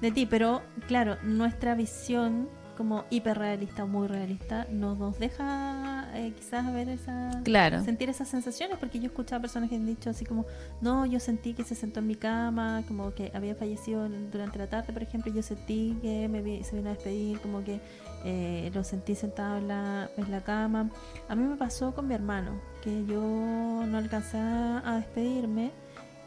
de 0.00 0.10
ti 0.10 0.26
pero 0.26 0.62
claro 0.88 1.18
nuestra 1.22 1.76
visión 1.76 2.48
como 2.76 3.04
hiperrealista 3.10 3.84
o 3.84 3.86
muy 3.88 4.06
realista 4.08 4.66
no 4.70 4.94
nos 4.94 5.18
deja 5.18 6.08
eh, 6.14 6.32
quizás 6.36 6.72
ver 6.72 6.88
esa 6.88 7.30
Claro. 7.44 7.82
sentir 7.84 8.08
esas 8.08 8.28
sensaciones 8.28 8.78
porque 8.78 8.98
yo 8.98 9.04
he 9.04 9.06
escuchado 9.08 9.40
personas 9.42 9.68
que 9.70 9.76
han 9.76 9.86
dicho 9.86 10.10
así 10.10 10.24
como 10.24 10.44
no 10.80 11.06
yo 11.06 11.20
sentí 11.20 11.54
que 11.54 11.64
se 11.64 11.74
sentó 11.74 12.00
en 12.00 12.06
mi 12.06 12.14
cama 12.16 12.82
como 12.88 13.12
que 13.14 13.30
había 13.34 13.54
fallecido 13.54 14.08
durante 14.08 14.58
la 14.58 14.66
tarde 14.68 14.92
por 14.92 15.02
ejemplo 15.02 15.30
y 15.32 15.36
yo 15.36 15.42
sentí 15.42 15.96
que 16.02 16.28
me 16.28 16.42
vi- 16.42 16.62
se 16.64 16.76
vino 16.76 16.88
a 16.90 16.92
despedir 16.94 17.40
como 17.40 17.62
que 17.64 17.80
eh, 18.24 18.70
lo 18.74 18.82
sentí 18.84 19.14
sentado 19.14 19.58
en 19.58 19.68
la, 19.68 20.08
en 20.16 20.30
la 20.30 20.40
cama 20.42 20.90
a 21.28 21.34
mí 21.34 21.42
me 21.44 21.56
pasó 21.56 21.94
con 21.94 22.08
mi 22.08 22.14
hermano 22.14 22.60
que 22.82 23.04
yo 23.06 23.20
no 23.20 23.98
alcancé 23.98 24.38
a 24.38 24.96
despedirme 24.96 25.70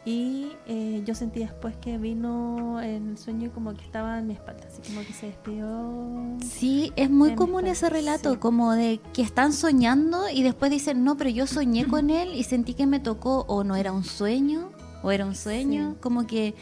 y 0.08 0.52
eh, 0.66 1.02
yo 1.04 1.14
sentí 1.14 1.40
después 1.40 1.76
que 1.76 1.98
vino 1.98 2.80
el 2.80 3.18
sueño 3.18 3.50
como 3.52 3.74
que 3.74 3.84
estaba 3.84 4.18
en 4.18 4.26
mi 4.26 4.32
espalda 4.32 4.66
así 4.66 4.80
como 4.90 5.06
que 5.06 5.12
se 5.12 5.26
despidió 5.26 6.36
Sí, 6.40 6.92
es 6.96 7.10
muy 7.10 7.34
común 7.34 7.66
ese 7.66 7.90
relato, 7.90 8.32
sí. 8.32 8.36
como 8.38 8.72
de 8.72 9.00
que 9.12 9.20
están 9.20 9.52
soñando 9.52 10.28
y 10.30 10.42
después 10.42 10.70
dicen, 10.70 11.04
no, 11.04 11.16
pero 11.18 11.28
yo 11.30 11.46
soñé 11.46 11.86
con 11.86 12.08
él 12.10 12.34
y 12.34 12.44
sentí 12.44 12.72
que 12.74 12.86
me 12.86 13.00
tocó, 13.00 13.44
o 13.48 13.64
no 13.64 13.76
era 13.76 13.92
un 13.92 14.04
sueño, 14.04 14.70
o 15.02 15.10
era 15.10 15.26
un 15.26 15.34
sueño, 15.34 15.90
Sí. 15.92 15.96
como 16.00 16.26
que 16.26 16.54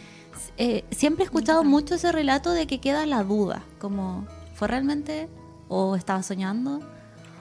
eh, 0.58 0.84
siempre 0.90 1.22
he 1.22 1.26
escuchado 1.26 1.60
Ajá. 1.60 1.68
mucho 1.68 1.94
ese 1.94 2.10
relato 2.12 2.50
de 2.50 2.66
que 2.66 2.80
queda 2.80 3.06
la 3.06 3.22
duda, 3.22 3.62
como, 3.78 4.26
¿fue 4.54 4.66
realmente 4.68 5.28
o 5.68 5.94
estaba 5.96 6.22
soñando 6.22 6.80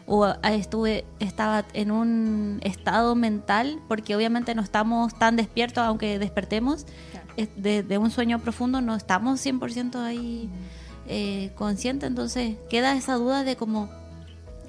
o 0.08 0.28
estuve 0.44 1.06
estaba 1.20 1.66
en 1.74 1.92
un 1.92 2.60
estado 2.64 3.16
mental 3.16 3.80
porque 3.88 4.16
obviamente 4.16 4.54
no 4.54 4.62
estamos 4.62 5.18
tan 5.18 5.36
despiertos 5.36 5.84
aunque 5.84 6.20
despertemos 6.20 6.86
de, 7.56 7.98
un 7.98 8.12
sueño 8.12 8.40
profundo 8.40 8.82
no 8.82 8.96
estamos 8.96 9.44
100% 9.46 9.96
ahí 9.98 10.50
eh, 11.08 11.52
conscientes 11.56 12.08
entonces 12.08 12.56
queda 12.70 12.96
esa 12.96 13.16
duda 13.16 13.44
de 13.44 13.56
cómo 13.56 13.90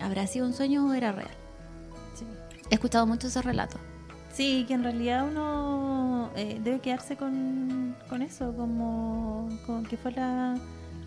habrá 0.00 0.26
sido 0.26 0.46
un 0.46 0.54
sueño 0.54 0.86
o 0.86 0.94
era 0.94 1.12
real 1.12 1.28
he 2.70 2.74
escuchado 2.74 3.06
mucho 3.06 3.28
ese 3.28 3.42
relato. 3.42 3.78
Sí 4.32 4.64
que 4.68 4.74
en 4.74 4.82
realidad 4.82 5.26
uno 5.26 6.30
eh, 6.36 6.60
debe 6.62 6.80
quedarse 6.80 7.16
con, 7.16 7.96
con 8.08 8.22
eso 8.22 8.54
como 8.54 9.48
con 9.66 9.84
que 9.84 9.96
fue 9.96 10.12
la 10.12 10.56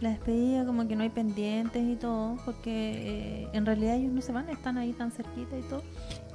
la 0.01 0.09
despedida, 0.09 0.65
como 0.65 0.87
que 0.87 0.95
no 0.95 1.03
hay 1.03 1.09
pendientes 1.09 1.83
y 1.83 1.95
todo, 1.95 2.37
porque 2.45 3.43
eh, 3.43 3.47
en 3.53 3.65
realidad 3.65 3.95
ellos 3.95 4.13
no 4.13 4.21
se 4.21 4.31
van, 4.31 4.49
están 4.49 4.77
ahí 4.77 4.93
tan 4.93 5.11
cerquita 5.11 5.57
y 5.57 5.61
todo. 5.63 5.83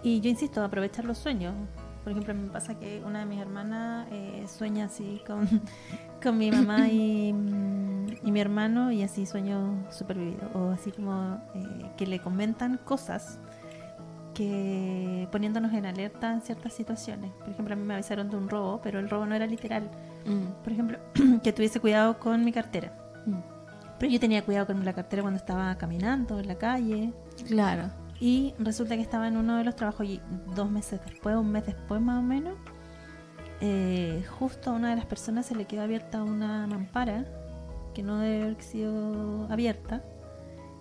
Y 0.03 0.21
yo 0.21 0.29
insisto, 0.29 0.63
aprovechar 0.63 1.05
los 1.05 1.19
sueños. 1.19 1.55
Por 2.03 2.13
ejemplo, 2.13 2.35
me 2.35 2.49
pasa 2.49 2.79
que 2.79 3.03
una 3.07 3.21
de 3.21 3.25
mis 3.25 3.41
hermanas 3.41 4.07
eh, 4.11 4.45
sueña 4.47 4.87
así 4.87 5.23
con, 5.27 5.49
con 6.23 6.37
mi 6.37 6.51
mamá 6.51 6.89
y, 6.89 7.33
mi 7.33 8.41
hermano 8.41 8.91
y 8.93 9.03
así 9.03 9.25
sueño 9.25 9.87
súper 9.91 10.19
vivido. 10.19 10.51
O 10.55 10.71
así 10.71 10.93
como 10.93 11.41
eh, 11.55 11.91
que 11.97 12.07
le 12.07 12.19
comentan 12.19 12.79
cosas 12.85 13.39
que 14.35 15.29
poniéndonos 15.31 15.73
en 15.73 15.87
alerta 15.87 16.33
en 16.33 16.43
ciertas 16.43 16.75
situaciones. 16.75 17.31
Por 17.33 17.51
ejemplo, 17.51 17.73
a 17.73 17.77
mí 17.77 17.85
me 17.85 17.95
avisaron 17.95 18.29
de 18.29 18.37
un 18.37 18.51
robo, 18.51 18.81
pero 18.83 18.99
el 18.99 19.09
robo 19.09 19.25
no 19.25 19.35
era 19.35 19.47
literal. 19.47 19.89
Mm. 20.27 20.63
Por 20.63 20.73
ejemplo, 20.73 20.99
que 21.43 21.53
tuviese 21.53 21.81
cuidado 21.81 22.19
con 22.19 22.45
mi 22.45 22.53
cartera. 22.53 22.93
Mm. 23.25 23.54
Pero 23.99 24.13
yo 24.13 24.21
tenía 24.21 24.45
cuidado 24.45 24.67
con 24.67 24.85
la 24.85 24.93
cartera 24.93 25.23
cuando 25.23 25.39
estaba 25.39 25.77
caminando 25.77 26.39
en 26.39 26.49
la 26.49 26.57
calle. 26.57 27.13
Claro. 27.47 27.91
Y 28.21 28.55
resulta 28.59 28.97
que 28.97 29.03
estaba 29.03 29.29
en 29.29 29.37
uno 29.37 29.57
de 29.57 29.65
los 29.65 29.77
trabajos 29.77 30.07
y 30.07 30.21
dos 30.55 30.71
meses 30.71 31.01
después, 31.05 31.37
un 31.37 31.51
mes 31.51 31.67
después 31.67 32.01
más 32.01 32.19
o 32.19 32.23
menos, 32.23 32.55
eh, 33.61 34.25
justo 34.39 34.71
a 34.71 34.73
una 34.73 34.91
de 34.91 34.97
las 34.97 35.07
personas 35.07 35.47
se 35.47 35.55
le 35.55 35.65
quedó 35.65 35.83
abierta 35.83 36.23
una 36.23 36.67
mampara 36.67 37.25
que 37.93 38.03
no 38.03 38.19
debe 38.19 38.45
haber 38.45 38.63
sido 38.63 39.47
abierta 39.51 40.03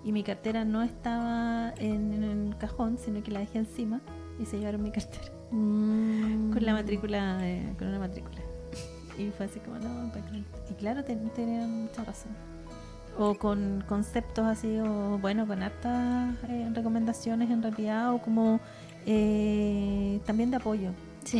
y 0.04 0.12
mi 0.12 0.24
cartera 0.24 0.66
no 0.66 0.84
estaba 0.84 1.74
en, 1.78 2.24
el 2.24 2.58
cajón, 2.58 2.98
sino 2.98 3.24
que 3.24 3.32
la 3.32 3.40
dejé 3.40 3.60
encima 3.60 4.02
y 4.40 4.46
se 4.46 4.60
llevaron 4.60 4.84
mi 4.84 4.92
cartera 4.92 5.32
mm. 5.52 6.52
con 6.52 6.66
la 6.66 6.74
matrícula, 6.74 7.40
eh, 7.42 7.74
con 7.78 7.88
una 7.88 8.00
matrícula. 8.00 8.42
Y 9.18 9.30
fue 9.32 9.46
así 9.46 9.60
como, 9.60 9.78
no, 9.78 10.12
y 10.70 10.74
claro, 10.74 11.04
tenían 11.04 11.84
mucha 11.84 12.04
razón 12.04 12.32
o 13.18 13.36
con 13.36 13.84
conceptos 13.88 14.46
así, 14.46 14.80
o 14.80 15.18
bueno, 15.20 15.48
con 15.48 15.62
hartas 15.64 16.36
eh, 16.50 16.70
recomendaciones 16.74 17.50
en 17.50 17.62
realidad, 17.62 18.14
o 18.14 18.20
como 18.20 18.60
eh, 19.06 20.20
también 20.26 20.52
de 20.52 20.58
apoyo. 20.58 20.92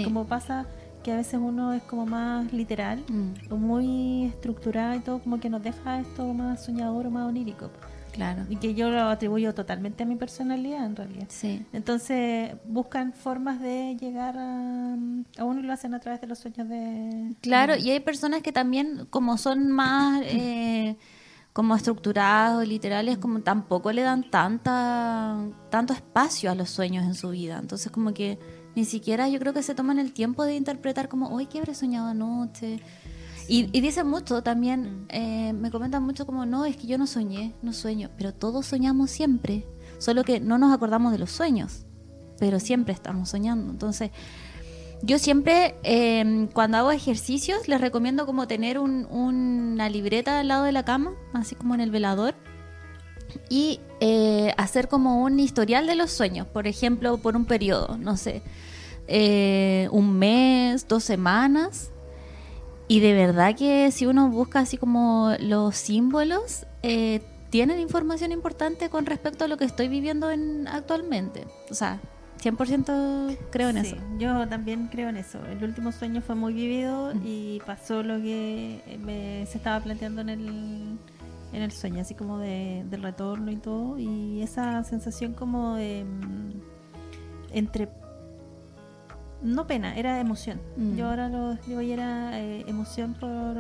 Como 0.04 0.26
pasa 0.26 0.66
que 1.04 1.12
a 1.12 1.18
veces 1.18 1.40
uno 1.42 1.74
es 1.74 1.84
como 1.84 2.06
más 2.06 2.52
literal, 2.54 3.04
mm. 3.10 3.52
o 3.52 3.58
muy 3.58 4.26
estructurado 4.26 4.96
y 4.96 5.00
todo, 5.00 5.20
como 5.20 5.40
que 5.40 5.50
nos 5.50 5.62
deja 5.62 6.00
esto 6.00 6.34
más 6.34 6.64
soñador 6.64 7.08
o 7.08 7.12
más 7.12 7.28
onírico. 7.28 7.70
Claro. 8.14 8.44
Y 8.48 8.58
que 8.58 8.76
yo 8.76 8.90
lo 8.90 9.02
atribuyo 9.10 9.54
totalmente 9.54 10.04
a 10.04 10.06
mi 10.06 10.16
personalidad 10.16 10.86
en 10.86 10.96
realidad. 10.96 11.26
Sí. 11.30 11.66
Entonces 11.74 12.56
buscan 12.66 13.12
formas 13.12 13.60
de 13.60 13.98
llegar 14.00 14.38
a, 14.38 14.94
a 14.94 15.44
uno 15.44 15.60
y 15.60 15.64
lo 15.64 15.74
hacen 15.74 15.96
a 15.96 16.00
través 16.00 16.22
de 16.22 16.28
los 16.28 16.38
sueños 16.38 16.70
de... 16.70 17.34
Claro, 17.42 17.76
y 17.76 17.90
hay 17.90 18.00
personas 18.00 18.42
que 18.42 18.52
también 18.52 19.08
como 19.10 19.38
son 19.38 19.72
más... 19.72 20.22
Eh, 20.34 20.96
como 21.54 21.76
estructurados, 21.76 22.68
literales, 22.68 23.20
como 23.20 23.42
tampoco 23.42 23.92
le 23.92 24.02
dan 24.02 24.30
tanta, 24.30 25.38
tanto 25.70 25.94
espacio 25.94 26.50
a 26.52 26.56
los 26.56 26.72
sueños 26.72 27.06
en 27.06 27.14
su 27.14 27.30
vida. 27.30 27.60
Entonces 27.60 27.92
como 27.92 28.14
que 28.14 28.40
ni 28.76 28.86
siquiera 28.86 29.30
yo 29.30 29.40
creo 29.40 29.54
que 29.54 29.62
se 29.62 29.76
toman 29.76 30.00
el 30.00 30.14
tiempo 30.14 30.44
de 30.44 30.56
interpretar 30.56 31.08
como, 31.08 31.30
hoy 31.30 31.46
¿qué 31.46 31.60
habré 31.60 31.76
soñado 31.76 32.08
anoche? 32.08 32.82
Y, 33.48 33.70
y, 33.78 33.82
dicen 33.82 34.08
mucho 34.08 34.42
también, 34.42 35.06
eh, 35.10 35.52
me 35.54 35.70
comentan 35.70 36.02
mucho 36.02 36.26
como, 36.26 36.46
no, 36.46 36.64
es 36.64 36.78
que 36.78 36.88
yo 36.88 36.98
no 36.98 37.06
soñé, 37.06 37.54
no 37.62 37.74
sueño, 37.74 38.10
pero 38.18 38.34
todos 38.34 38.66
soñamos 38.66 39.12
siempre, 39.12 39.68
solo 39.98 40.24
que 40.24 40.40
no 40.40 40.58
nos 40.58 40.74
acordamos 40.74 41.12
de 41.12 41.20
los 41.20 41.32
sueños, 41.32 41.86
pero 42.40 42.62
siempre 42.62 42.94
estamos 42.94 43.30
soñando. 43.30 43.70
Entonces, 43.70 44.12
yo 45.06 45.20
siempre, 45.20 45.76
em, 45.84 46.48
cuando 46.48 46.78
hago 46.78 46.92
ejercicios, 46.92 47.68
les 47.68 47.82
recomiendo 47.82 48.26
como 48.26 48.48
tener 48.48 48.80
una 48.80 49.90
libreta 49.90 50.40
al 50.40 50.48
lado 50.48 50.64
de 50.64 50.72
la 50.72 50.86
cama, 50.86 51.12
así 51.34 51.56
como 51.56 51.76
en 51.76 51.82
el 51.82 51.92
velador, 51.92 52.36
y 53.50 53.82
eh, 54.00 54.54
hacer 54.58 54.88
como 54.88 55.22
un 55.22 55.42
historial 55.42 55.88
de 55.88 55.96
los 55.96 56.10
sueños, 56.10 56.48
por 56.48 56.68
ejemplo, 56.68 57.18
por 57.18 57.36
un 57.36 57.44
periodo, 57.44 57.98
no 57.98 58.16
sé, 58.16 58.44
eh, 59.10 59.90
un 59.92 60.18
mes, 60.18 60.88
dos 60.88 61.04
semanas. 61.04 61.92
Y 62.88 63.02
de 63.02 63.14
verdad 63.14 63.56
que 63.58 63.92
si 63.92 64.06
uno 64.06 64.30
busca 64.30 64.60
así 64.60 64.78
como 64.78 65.34
los 65.40 65.76
símbolos, 65.76 66.66
eh, 66.82 67.22
tienen 67.50 67.80
información 67.80 68.32
importante 68.32 68.90
con 68.90 69.06
respecto 69.06 69.44
a 69.44 69.48
lo 69.50 69.58
que 69.58 69.66
estoy 69.66 69.90
viviendo 69.90 70.32
en, 70.32 70.66
actualmente. 70.68 71.46
O 71.70 71.74
sea, 71.74 72.00
100% 72.44 73.38
creo 73.52 73.70
en 73.70 73.78
eso. 73.78 73.96
Yo 74.18 74.48
también 74.50 74.88
creo 74.88 75.08
en 75.10 75.18
eso. 75.18 75.40
El 75.46 75.64
último 75.64 75.92
sueño 75.92 76.22
fue 76.22 76.36
muy 76.36 76.54
vivido 76.54 77.14
y 77.24 77.62
pasó 77.66 78.04
lo 78.04 78.18
que 78.18 78.82
me, 79.04 79.46
se 79.46 79.58
estaba 79.58 79.80
planteando 79.82 80.22
en 80.22 80.30
el, 80.30 81.00
en 81.54 81.62
el 81.62 81.72
sueño, 81.72 82.02
así 82.02 82.16
como 82.16 82.40
de, 82.40 82.84
del 82.90 83.02
retorno 83.02 83.50
y 83.50 83.56
todo. 83.56 83.98
Y 83.98 84.42
esa 84.42 84.84
sensación 84.84 85.34
como 85.34 85.76
de... 85.76 86.04
Mm, 86.04 86.52
entre... 87.54 87.90
No 89.42 89.68
pena, 89.68 89.96
era 89.96 90.20
emoción. 90.20 90.60
Mm. 90.76 90.96
Yo 90.96 91.08
ahora 91.08 91.30
lo 91.30 91.56
digo 91.56 91.82
y 91.82 91.92
era 91.92 92.40
eh, 92.40 92.64
emoción 92.68 93.14
por, 93.14 93.56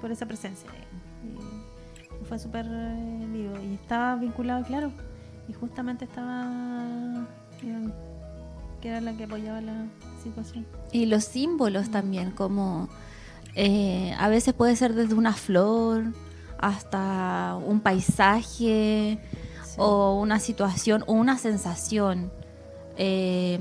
por 0.00 0.10
esa 0.10 0.26
presencia. 0.26 0.68
Y 2.20 2.24
fue 2.24 2.38
súper 2.40 2.66
eh, 2.68 3.26
vivo. 3.32 3.54
Y 3.60 3.74
estaba 3.74 4.16
vinculado, 4.16 4.64
claro. 4.64 4.90
Y 5.48 5.52
justamente 5.52 6.04
estaba 6.04 6.84
que 8.86 8.90
era 8.90 9.00
la 9.00 9.16
que 9.16 9.24
apoyaba 9.24 9.60
la 9.60 9.86
situación. 10.22 10.64
Y 10.92 11.06
los 11.06 11.24
símbolos 11.24 11.90
también, 11.90 12.30
como 12.30 12.88
eh, 13.56 14.14
a 14.16 14.28
veces 14.28 14.54
puede 14.54 14.76
ser 14.76 14.94
desde 14.94 15.14
una 15.14 15.32
flor 15.32 16.04
hasta 16.58 17.58
un 17.66 17.80
paisaje 17.80 19.18
o 19.76 20.20
una 20.20 20.38
situación 20.38 21.02
o 21.08 21.14
una 21.14 21.36
sensación. 21.36 22.30
Eh, 22.96 23.58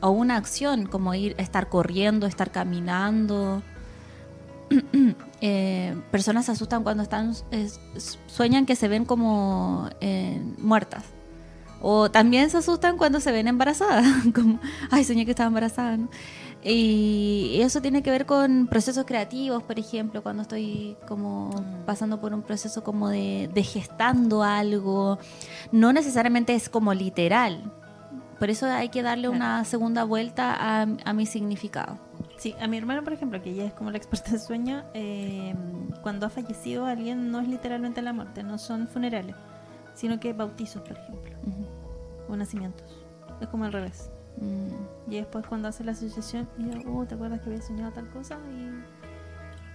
o 0.00 0.10
una 0.10 0.36
acción 0.36 0.86
como 0.86 1.14
ir 1.14 1.36
estar 1.38 1.68
corriendo 1.68 2.26
estar 2.26 2.50
caminando 2.50 3.62
eh, 5.40 5.94
personas 6.10 6.46
se 6.46 6.52
asustan 6.52 6.82
cuando 6.82 7.04
están 7.04 7.34
sueñan 8.26 8.66
que 8.66 8.74
se 8.74 8.88
ven 8.88 9.04
como 9.04 9.88
muertas 10.58 11.04
o 11.86 12.10
también 12.10 12.48
se 12.48 12.56
asustan 12.56 12.96
cuando 12.96 13.20
se 13.20 13.30
ven 13.30 13.46
embarazadas, 13.46 14.06
como, 14.34 14.58
ay, 14.90 15.04
soñé 15.04 15.26
que 15.26 15.32
estaba 15.32 15.48
embarazada, 15.48 15.98
Y 16.62 17.58
eso 17.60 17.82
tiene 17.82 18.02
que 18.02 18.10
ver 18.10 18.24
con 18.24 18.68
procesos 18.68 19.04
creativos, 19.04 19.62
por 19.62 19.78
ejemplo, 19.78 20.22
cuando 20.22 20.40
estoy 20.40 20.96
como 21.06 21.50
mm. 21.50 21.84
pasando 21.84 22.22
por 22.22 22.32
un 22.32 22.40
proceso 22.40 22.82
como 22.82 23.10
de, 23.10 23.50
gestando 23.62 24.42
algo. 24.42 25.18
No 25.72 25.92
necesariamente 25.92 26.54
es 26.54 26.70
como 26.70 26.94
literal. 26.94 27.70
Por 28.38 28.48
eso 28.48 28.64
hay 28.64 28.88
que 28.88 29.02
darle 29.02 29.28
una 29.28 29.66
segunda 29.66 30.04
vuelta 30.04 30.80
a, 31.04 31.12
mi 31.12 31.26
significado. 31.26 31.98
Sí, 32.38 32.54
a 32.62 32.66
mi 32.66 32.78
hermano, 32.78 33.04
por 33.04 33.12
ejemplo, 33.12 33.42
que 33.42 33.50
ella 33.50 33.66
es 33.66 33.74
como 33.74 33.90
la 33.90 33.98
experta 33.98 34.30
en 34.30 34.40
sueño, 34.40 34.84
eh, 34.94 35.54
cuando 36.02 36.24
ha 36.24 36.30
fallecido 36.30 36.86
alguien 36.86 37.30
no 37.30 37.40
es 37.40 37.48
literalmente 37.48 38.00
la 38.00 38.14
muerte, 38.14 38.42
no 38.42 38.56
son 38.56 38.88
funerales 38.88 39.36
sino 39.94 40.18
que 40.20 40.32
bautizos, 40.32 40.82
por 40.82 40.98
ejemplo, 40.98 41.32
o 42.34 42.36
nacimientos. 42.36 43.04
Es 43.40 43.48
como 43.48 43.64
al 43.64 43.72
revés. 43.72 44.10
Mm. 44.38 45.12
Y 45.12 45.16
después 45.16 45.46
cuando 45.46 45.68
hace 45.68 45.84
la 45.84 45.92
asociación, 45.92 46.48
y 46.58 46.70
yo, 46.70 46.92
oh, 46.92 47.04
¿te 47.04 47.14
acuerdas 47.14 47.40
que 47.40 47.50
había 47.50 47.62
soñado 47.62 47.92
tal 47.92 48.08
cosa? 48.10 48.38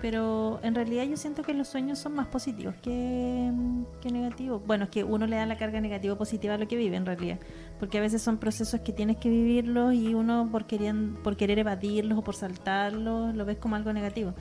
Pero 0.02 0.62
en 0.63 0.76
realidad 0.76 1.04
yo 1.04 1.17
siento 1.17 1.43
que 1.43 1.54
los 1.54 1.67
sueños 1.67 2.00
son 2.00 2.15
más 2.15 2.28
positivos 2.28 2.74
que, 2.82 3.52
que 4.00 4.12
negativos. 4.12 4.65
Bueno, 4.65 4.86
es 4.86 4.89
que 4.89 5.04
uno 5.04 5.28
le 5.28 5.36
da 5.36 5.45
la 5.45 5.58
carga 5.58 5.82
negativa 5.82 6.17
positiva 6.17 6.54
a 6.54 6.58
lo 6.58 6.69
que 6.69 6.78
vive 6.78 6.95
en 6.95 7.06
realidad. 7.06 7.38
Porque 7.80 7.98
a 7.98 8.02
veces 8.02 8.22
son 8.22 8.38
procesos 8.38 8.80
que 8.80 8.93
tienes 8.93 9.17
que 9.17 9.30
vivirlos 9.30 9.93
y 9.93 10.13
uno 10.13 10.48
por, 10.50 10.67
querer, 10.67 10.95
por 11.22 11.36
querer 11.36 11.60
evadirlos 11.60 12.17
o 12.17 12.22
por 12.22 12.36
saltarlos 12.36 13.36
lo 13.36 13.45
ves 13.45 13.58
como 13.58 13.76
algo 13.76 13.91
negativo 13.91 14.34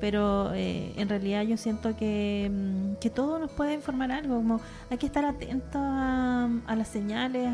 pero 0.00 0.52
eh, 0.54 0.92
en 0.96 1.08
realidad 1.08 1.42
yo 1.42 1.56
siento 1.56 1.96
que, 1.96 2.50
mm, 2.52 2.94
que, 3.00 3.10
todo 3.10 3.38
nos 3.38 3.50
puede 3.50 3.74
informar 3.74 4.12
algo, 4.12 4.36
como 4.36 4.60
hay 4.90 4.98
que 4.98 5.06
estar 5.06 5.24
atento 5.24 5.78
a, 5.78 6.48
las 6.76 6.88
señales, 6.88 7.48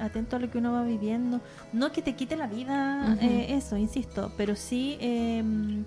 atento 0.00 0.36
a 0.36 0.38
lo 0.38 0.50
que 0.50 0.58
uno 0.58 0.72
va 0.72 0.82
viviendo, 0.82 1.40
no 1.72 1.92
que 1.92 2.02
te 2.02 2.14
quite 2.14 2.36
la 2.36 2.46
vida 2.46 3.16
eh, 3.20 3.46
eso, 3.50 3.76
insisto, 3.76 4.32
pero 4.36 4.56
sí 4.56 4.96
em, 5.00 5.84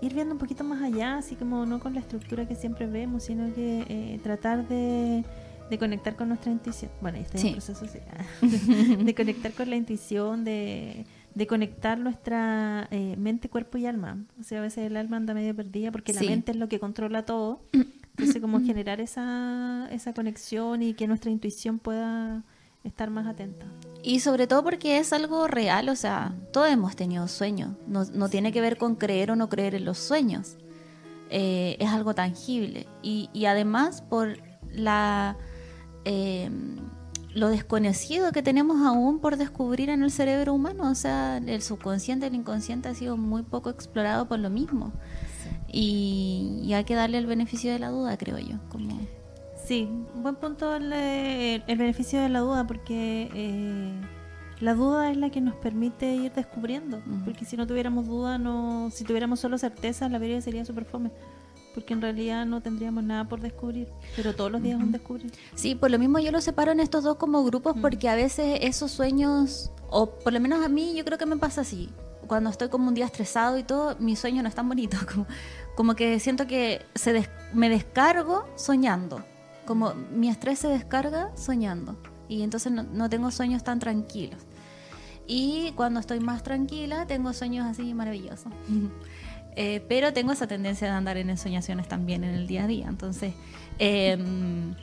ir 0.00 0.14
viendo 0.14 0.34
un 0.34 0.38
poquito 0.38 0.64
más 0.64 0.82
allá, 0.82 1.18
así 1.18 1.36
como 1.36 1.66
no 1.66 1.80
con 1.80 1.94
la 1.94 2.00
estructura 2.00 2.46
que 2.46 2.54
siempre 2.54 2.86
vemos, 2.86 3.24
sino 3.24 3.54
que 3.54 3.84
eh, 3.88 4.20
tratar 4.22 4.66
de 4.68 5.24
de 5.70 5.78
conectar 5.78 6.14
con 6.16 6.28
nuestra 6.28 6.52
intuición. 6.52 6.90
Bueno, 7.00 7.18
este 7.18 7.38
Sí. 7.38 7.48
es 7.56 7.68
el 7.68 7.74
proceso, 7.74 7.86
sí. 7.86 8.96
de 9.04 9.14
conectar 9.14 9.52
con 9.52 9.70
la 9.70 9.76
intuición, 9.76 10.44
de, 10.44 11.06
de 11.34 11.46
conectar 11.46 11.98
nuestra 11.98 12.86
eh, 12.90 13.16
mente, 13.18 13.48
cuerpo 13.48 13.78
y 13.78 13.86
alma. 13.86 14.24
O 14.40 14.44
sea, 14.44 14.58
a 14.58 14.62
veces 14.62 14.86
el 14.86 14.96
alma 14.96 15.16
anda 15.16 15.34
medio 15.34 15.54
perdida 15.54 15.90
porque 15.90 16.12
Sí. 16.14 16.24
la 16.24 16.30
mente 16.30 16.52
es 16.52 16.58
lo 16.58 16.68
que 16.68 16.78
controla 16.78 17.24
todo. 17.24 17.60
Entonces, 17.72 18.40
como 18.40 18.60
generar 18.60 19.00
esa, 19.00 19.88
esa 19.90 20.12
conexión 20.14 20.82
y 20.82 20.94
que 20.94 21.08
nuestra 21.08 21.32
intuición 21.32 21.80
pueda 21.80 22.44
estar 22.84 23.10
más 23.10 23.26
atenta. 23.26 23.66
Y 24.04 24.20
sobre 24.20 24.46
todo 24.46 24.62
porque 24.62 24.98
es 24.98 25.12
algo 25.12 25.48
real, 25.48 25.88
o 25.88 25.96
sea, 25.96 26.34
todos 26.52 26.68
hemos 26.70 26.94
tenido 26.94 27.26
sueños. 27.26 27.72
No, 27.88 28.04
no 28.04 28.28
tiene 28.28 28.52
que 28.52 28.60
ver 28.60 28.76
con 28.76 28.94
creer 28.94 29.30
o 29.32 29.36
no 29.36 29.48
creer 29.48 29.74
en 29.74 29.84
los 29.84 29.98
sueños. 29.98 30.56
Eh, 31.30 31.76
es 31.80 31.88
algo 31.88 32.14
tangible. 32.14 32.86
Y, 33.02 33.30
y 33.32 33.46
además 33.46 34.02
por 34.02 34.36
la 34.70 35.36
eh, 36.04 36.50
lo 37.34 37.48
desconocido 37.48 38.32
que 38.32 38.42
tenemos 38.42 38.86
aún 38.86 39.18
por 39.18 39.36
descubrir 39.36 39.90
en 39.90 40.02
el 40.02 40.10
cerebro 40.10 40.54
humano. 40.54 40.90
O 40.90 40.94
sea, 40.94 41.38
el 41.38 41.62
subconsciente, 41.62 42.28
el 42.28 42.34
inconsciente 42.34 42.88
ha 42.88 42.94
sido 42.94 43.16
muy 43.16 43.42
poco 43.42 43.70
explorado 43.70 44.26
por 44.28 44.38
lo 44.38 44.50
mismo. 44.50 44.92
Y, 45.68 46.60
y 46.62 46.72
hay 46.74 46.84
que 46.84 46.94
darle 46.94 47.18
el 47.18 47.26
beneficio 47.26 47.72
de 47.72 47.80
la 47.80 47.90
duda, 47.90 48.16
creo 48.16 48.38
yo. 48.38 48.56
Como... 48.68 48.98
Sí, 49.64 49.88
buen 50.14 50.36
punto 50.36 50.76
el, 50.76 50.92
el 50.92 51.78
beneficio 51.78 52.20
de 52.20 52.28
la 52.28 52.40
duda, 52.40 52.66
porque 52.66 53.30
eh, 53.34 53.92
la 54.60 54.74
duda 54.74 55.10
es 55.10 55.16
la 55.16 55.30
que 55.30 55.40
nos 55.40 55.56
permite 55.56 56.14
ir 56.14 56.32
descubriendo. 56.32 57.02
Porque 57.24 57.44
si 57.44 57.56
no 57.56 57.66
tuviéramos 57.66 58.06
duda, 58.06 58.38
no, 58.38 58.90
si 58.90 59.04
tuviéramos 59.04 59.40
solo 59.40 59.58
certeza, 59.58 60.08
la 60.08 60.18
vida 60.18 60.40
sería 60.40 60.64
súper 60.64 60.84
fome. 60.84 61.10
Porque 61.74 61.92
en 61.92 62.00
realidad 62.00 62.46
no 62.46 62.60
tendríamos 62.62 63.02
nada 63.02 63.28
por 63.28 63.40
descubrir. 63.40 63.88
Pero 64.14 64.34
todos 64.34 64.50
los 64.52 64.62
días 64.62 64.78
es 64.78 64.84
un 64.84 64.92
descubrir. 64.92 65.32
Sí, 65.54 65.74
por 65.74 65.90
lo 65.90 65.98
mismo 65.98 66.18
yo 66.20 66.30
los 66.30 66.44
separo 66.44 66.70
en 66.72 66.78
estos 66.80 67.02
dos 67.02 67.16
como 67.16 67.42
grupos 67.44 67.76
Mm. 67.76 67.80
porque 67.80 68.08
a 68.08 68.14
veces 68.14 68.58
esos 68.62 68.92
sueños, 68.92 69.72
o 69.90 70.10
por 70.10 70.32
lo 70.32 70.38
menos 70.40 70.64
a 70.64 70.68
mí 70.68 70.94
yo 70.94 71.04
creo 71.04 71.18
que 71.18 71.26
me 71.26 71.36
pasa 71.36 71.62
así, 71.62 71.88
cuando 72.28 72.48
estoy 72.50 72.68
como 72.68 72.88
un 72.88 72.94
día 72.94 73.06
estresado 73.06 73.58
y 73.58 73.64
todo, 73.64 73.96
mi 73.98 74.14
sueño 74.16 74.42
no 74.42 74.48
es 74.48 74.54
tan 74.54 74.68
bonito, 74.68 74.96
como, 75.12 75.26
como 75.76 75.94
que 75.96 76.20
siento 76.20 76.46
que 76.46 76.86
se 76.94 77.12
des- 77.12 77.28
me 77.52 77.68
descargo 77.68 78.46
soñando, 78.56 79.24
como 79.66 79.94
mi 80.14 80.28
estrés 80.28 80.60
se 80.60 80.68
descarga 80.68 81.32
soñando 81.36 81.96
y 82.28 82.42
entonces 82.42 82.70
no, 82.72 82.82
no 82.84 83.10
tengo 83.10 83.30
sueños 83.30 83.64
tan 83.64 83.78
tranquilos. 83.80 84.40
Y 85.26 85.72
cuando 85.72 86.00
estoy 86.00 86.20
más 86.20 86.42
tranquila 86.42 87.06
tengo 87.06 87.32
sueños 87.32 87.66
así 87.66 87.94
maravillosos. 87.94 88.52
Eh, 89.56 89.84
pero 89.88 90.12
tengo 90.12 90.32
esa 90.32 90.46
tendencia 90.46 90.88
de 90.88 90.94
andar 90.94 91.16
en 91.16 91.30
ensoñaciones 91.30 91.88
también 91.88 92.24
en 92.24 92.34
el 92.34 92.46
día 92.46 92.64
a 92.64 92.66
día. 92.66 92.86
Entonces, 92.88 93.34
em, 93.78 94.74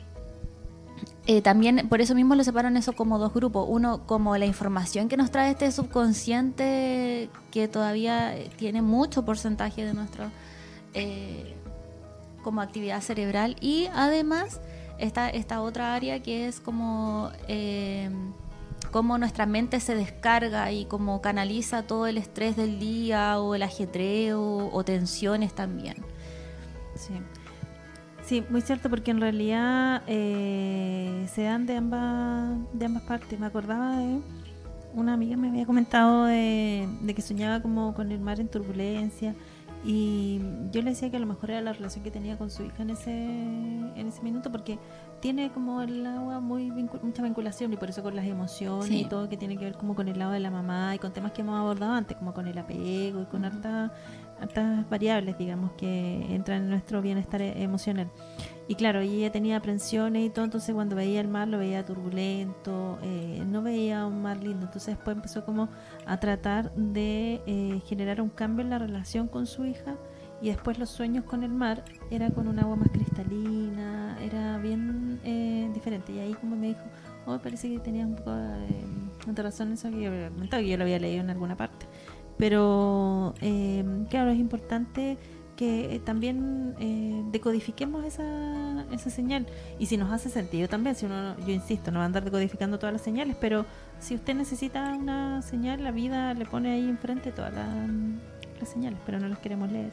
eh, 1.26 1.40
también 1.40 1.88
por 1.88 2.00
eso 2.00 2.14
mismo 2.14 2.34
lo 2.34 2.42
separan 2.42 2.76
eso 2.76 2.94
como 2.94 3.18
dos 3.18 3.32
grupos. 3.32 3.66
Uno 3.68 4.06
como 4.06 4.36
la 4.36 4.46
información 4.46 5.08
que 5.08 5.16
nos 5.16 5.30
trae 5.30 5.50
este 5.50 5.70
subconsciente 5.70 7.28
que 7.50 7.68
todavía 7.68 8.36
eh, 8.36 8.50
tiene 8.56 8.82
mucho 8.82 9.24
porcentaje 9.24 9.84
de 9.84 9.94
nuestro 9.94 10.30
eh, 10.94 11.54
como 12.42 12.60
actividad 12.60 13.00
cerebral 13.02 13.56
y 13.60 13.88
además 13.94 14.60
está 14.98 15.30
esta 15.30 15.62
otra 15.62 15.94
área 15.94 16.20
que 16.22 16.48
es 16.48 16.58
como 16.60 17.30
eh, 17.46 18.10
cómo 18.92 19.18
nuestra 19.18 19.46
mente 19.46 19.80
se 19.80 19.96
descarga 19.96 20.70
y 20.70 20.84
cómo 20.84 21.20
canaliza 21.20 21.82
todo 21.82 22.06
el 22.06 22.18
estrés 22.18 22.56
del 22.56 22.78
día 22.78 23.40
o 23.40 23.56
el 23.56 23.64
ajetreo 23.64 24.70
o 24.72 24.84
tensiones 24.84 25.54
también. 25.54 25.96
Sí. 26.94 27.14
Sí, 28.24 28.44
muy 28.50 28.60
cierto, 28.60 28.88
porque 28.88 29.10
en 29.10 29.20
realidad 29.20 30.04
eh, 30.06 31.26
se 31.34 31.42
dan 31.42 31.66
de 31.66 31.76
ambas, 31.76 32.52
de 32.72 32.86
ambas 32.86 33.02
partes. 33.02 33.40
Me 33.40 33.46
acordaba 33.46 33.98
de 33.98 34.20
una 34.94 35.14
amiga 35.14 35.36
me 35.36 35.48
había 35.48 35.64
comentado 35.64 36.26
de, 36.26 36.86
de 37.00 37.14
que 37.14 37.22
soñaba 37.22 37.62
como 37.62 37.94
con 37.94 38.12
el 38.12 38.20
mar 38.20 38.40
en 38.40 38.48
turbulencia 38.48 39.34
y 39.84 40.40
yo 40.70 40.80
le 40.82 40.90
decía 40.90 41.10
que 41.10 41.16
a 41.16 41.20
lo 41.20 41.26
mejor 41.26 41.50
era 41.50 41.60
la 41.60 41.72
relación 41.72 42.04
que 42.04 42.10
tenía 42.10 42.38
con 42.38 42.50
su 42.50 42.62
hija 42.64 42.82
en 42.82 42.90
ese, 42.90 43.10
en 43.12 44.06
ese 44.06 44.22
minuto 44.22 44.52
porque 44.52 44.78
tiene 45.20 45.50
como 45.52 45.82
el 45.82 46.06
agua 46.06 46.40
muy 46.40 46.70
vincu- 46.70 47.00
mucha 47.02 47.22
vinculación 47.22 47.72
y 47.72 47.76
por 47.76 47.90
eso 47.90 48.02
con 48.02 48.14
las 48.14 48.26
emociones 48.26 48.86
Sí. 48.86 49.00
y 49.00 49.04
todo 49.06 49.28
que 49.28 49.36
tiene 49.36 49.56
que 49.56 49.64
ver 49.64 49.74
como 49.74 49.94
con 49.94 50.06
el 50.08 50.18
lado 50.18 50.32
de 50.32 50.40
la 50.40 50.50
mamá 50.50 50.94
y 50.94 50.98
con 50.98 51.12
temas 51.12 51.32
que 51.32 51.40
hemos 51.42 51.58
abordado 51.58 51.94
antes 51.94 52.16
como 52.16 52.32
con 52.32 52.46
el 52.46 52.56
apego 52.58 53.22
y 53.22 53.26
con 53.26 53.44
Ujú. 53.44 53.54
harta- 53.56 53.92
hartas 54.40 54.88
variables 54.88 55.38
digamos 55.38 55.72
que 55.72 56.34
entran 56.34 56.62
en 56.64 56.70
nuestro 56.70 57.02
bienestar 57.02 57.42
e- 57.42 57.62
emocional. 57.62 58.10
Y 58.68 58.74
claro, 58.76 59.00
ella 59.00 59.30
tenía 59.30 59.56
aprensiones 59.56 60.24
y 60.24 60.30
todo, 60.30 60.44
entonces 60.44 60.74
cuando 60.74 60.96
veía 60.96 61.20
el 61.20 61.28
mar 61.28 61.48
lo 61.48 61.58
veía 61.58 61.84
turbulento, 61.84 62.98
eh, 63.02 63.42
no 63.46 63.60
veía 63.62 64.06
un 64.06 64.22
mar 64.22 64.38
lindo, 64.42 64.66
entonces 64.66 64.96
después 64.96 65.16
empezó 65.16 65.44
como 65.44 65.68
a 66.06 66.20
tratar 66.20 66.72
de 66.74 67.42
eh, 67.46 67.80
generar 67.86 68.20
un 68.20 68.30
cambio 68.30 68.64
en 68.64 68.70
la 68.70 68.78
relación 68.78 69.28
con 69.28 69.46
su 69.46 69.64
hija 69.66 69.96
y 70.42 70.48
después 70.48 70.76
los 70.78 70.90
sueños 70.90 71.24
con 71.24 71.44
el 71.44 71.52
mar 71.52 71.84
era 72.10 72.28
con 72.30 72.48
un 72.48 72.58
agua 72.58 72.74
más 72.74 72.88
cristalina, 72.90 74.18
era 74.20 74.58
bien 74.58 75.20
eh, 75.24 75.70
diferente. 75.72 76.12
Y 76.12 76.18
ahí 76.18 76.34
como 76.34 76.56
me 76.56 76.68
dijo, 76.68 76.80
oh, 77.26 77.38
parece 77.38 77.70
que 77.70 77.78
tenías 77.78 78.08
un 78.08 78.16
poco 78.16 78.32
eh, 78.32 78.84
de 79.24 79.42
razón 79.42 79.68
en 79.68 79.74
eso 79.74 79.88
que 79.90 80.68
yo 80.68 80.76
lo 80.76 80.82
había 80.82 80.98
leído 80.98 81.22
en 81.22 81.30
alguna 81.30 81.56
parte. 81.56 81.86
Pero 82.38 83.34
eh, 83.40 83.84
claro, 84.10 84.30
es 84.30 84.38
importante 84.38 85.18
que 85.56 85.94
eh, 85.94 85.98
también 86.00 86.74
eh, 86.80 87.22
decodifiquemos 87.30 88.04
esa, 88.04 88.84
esa 88.90 89.10
señal. 89.10 89.46
Y 89.78 89.86
si 89.86 89.96
nos 89.96 90.10
hace 90.10 90.28
sentido 90.28 90.68
también, 90.68 90.96
si 90.96 91.06
uno, 91.06 91.36
yo 91.38 91.52
insisto, 91.52 91.90
no 91.90 91.98
va 91.98 92.04
a 92.04 92.06
andar 92.06 92.24
decodificando 92.24 92.78
todas 92.78 92.92
las 92.92 93.02
señales, 93.02 93.36
pero 93.40 93.66
si 94.00 94.14
usted 94.14 94.34
necesita 94.34 94.92
una 94.94 95.42
señal, 95.42 95.84
la 95.84 95.90
vida 95.90 96.34
le 96.34 96.46
pone 96.46 96.72
ahí 96.72 96.88
enfrente 96.88 97.32
todas 97.32 97.54
las, 97.54 97.68
las 98.58 98.68
señales, 98.68 98.98
pero 99.04 99.20
no 99.20 99.28
las 99.28 99.38
queremos 99.38 99.70
leer. 99.70 99.92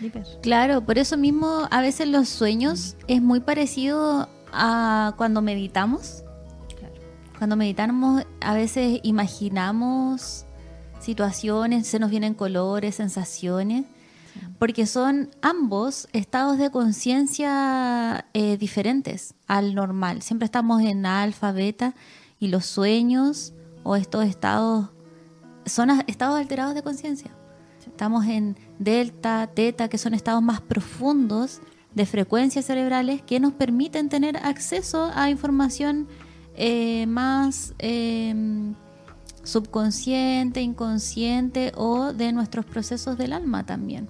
ni 0.00 0.08
ver. 0.08 0.26
Claro, 0.42 0.82
por 0.82 0.98
eso 0.98 1.16
mismo 1.16 1.66
a 1.70 1.80
veces 1.80 2.06
los 2.08 2.28
sueños 2.28 2.96
es 3.08 3.22
muy 3.22 3.40
parecido 3.40 4.28
a 4.52 5.14
cuando 5.16 5.42
meditamos. 5.42 6.22
Claro. 6.78 6.94
Cuando 7.38 7.56
meditamos 7.56 8.24
a 8.40 8.54
veces 8.54 9.00
imaginamos 9.02 10.46
situaciones, 11.02 11.86
se 11.86 11.98
nos 11.98 12.10
vienen 12.10 12.34
colores, 12.34 12.94
sensaciones, 12.94 13.84
porque 14.58 14.86
son 14.86 15.30
ambos 15.42 16.08
estados 16.12 16.56
de 16.56 16.70
conciencia 16.70 18.26
eh, 18.32 18.56
diferentes 18.56 19.34
al 19.46 19.74
normal. 19.74 20.22
Siempre 20.22 20.46
estamos 20.46 20.82
en 20.82 21.04
alfa, 21.04 21.52
beta 21.52 21.94
y 22.38 22.48
los 22.48 22.64
sueños 22.64 23.52
o 23.82 23.96
estos 23.96 24.24
estados 24.24 24.88
son 25.66 25.90
estados 26.06 26.38
alterados 26.38 26.74
de 26.74 26.82
conciencia. 26.82 27.30
Estamos 27.86 28.24
en 28.26 28.56
delta, 28.78 29.48
teta, 29.54 29.88
que 29.88 29.98
son 29.98 30.14
estados 30.14 30.42
más 30.42 30.60
profundos 30.60 31.60
de 31.94 32.06
frecuencias 32.06 32.64
cerebrales 32.64 33.22
que 33.22 33.38
nos 33.38 33.52
permiten 33.52 34.08
tener 34.08 34.36
acceso 34.38 35.10
a 35.14 35.28
información 35.30 36.08
eh, 36.56 37.06
más 37.06 37.74
eh, 37.78 38.72
subconsciente, 39.42 40.60
inconsciente 40.60 41.72
o 41.76 42.12
de 42.12 42.32
nuestros 42.32 42.64
procesos 42.64 43.16
del 43.18 43.32
alma 43.32 43.64
también. 43.64 44.08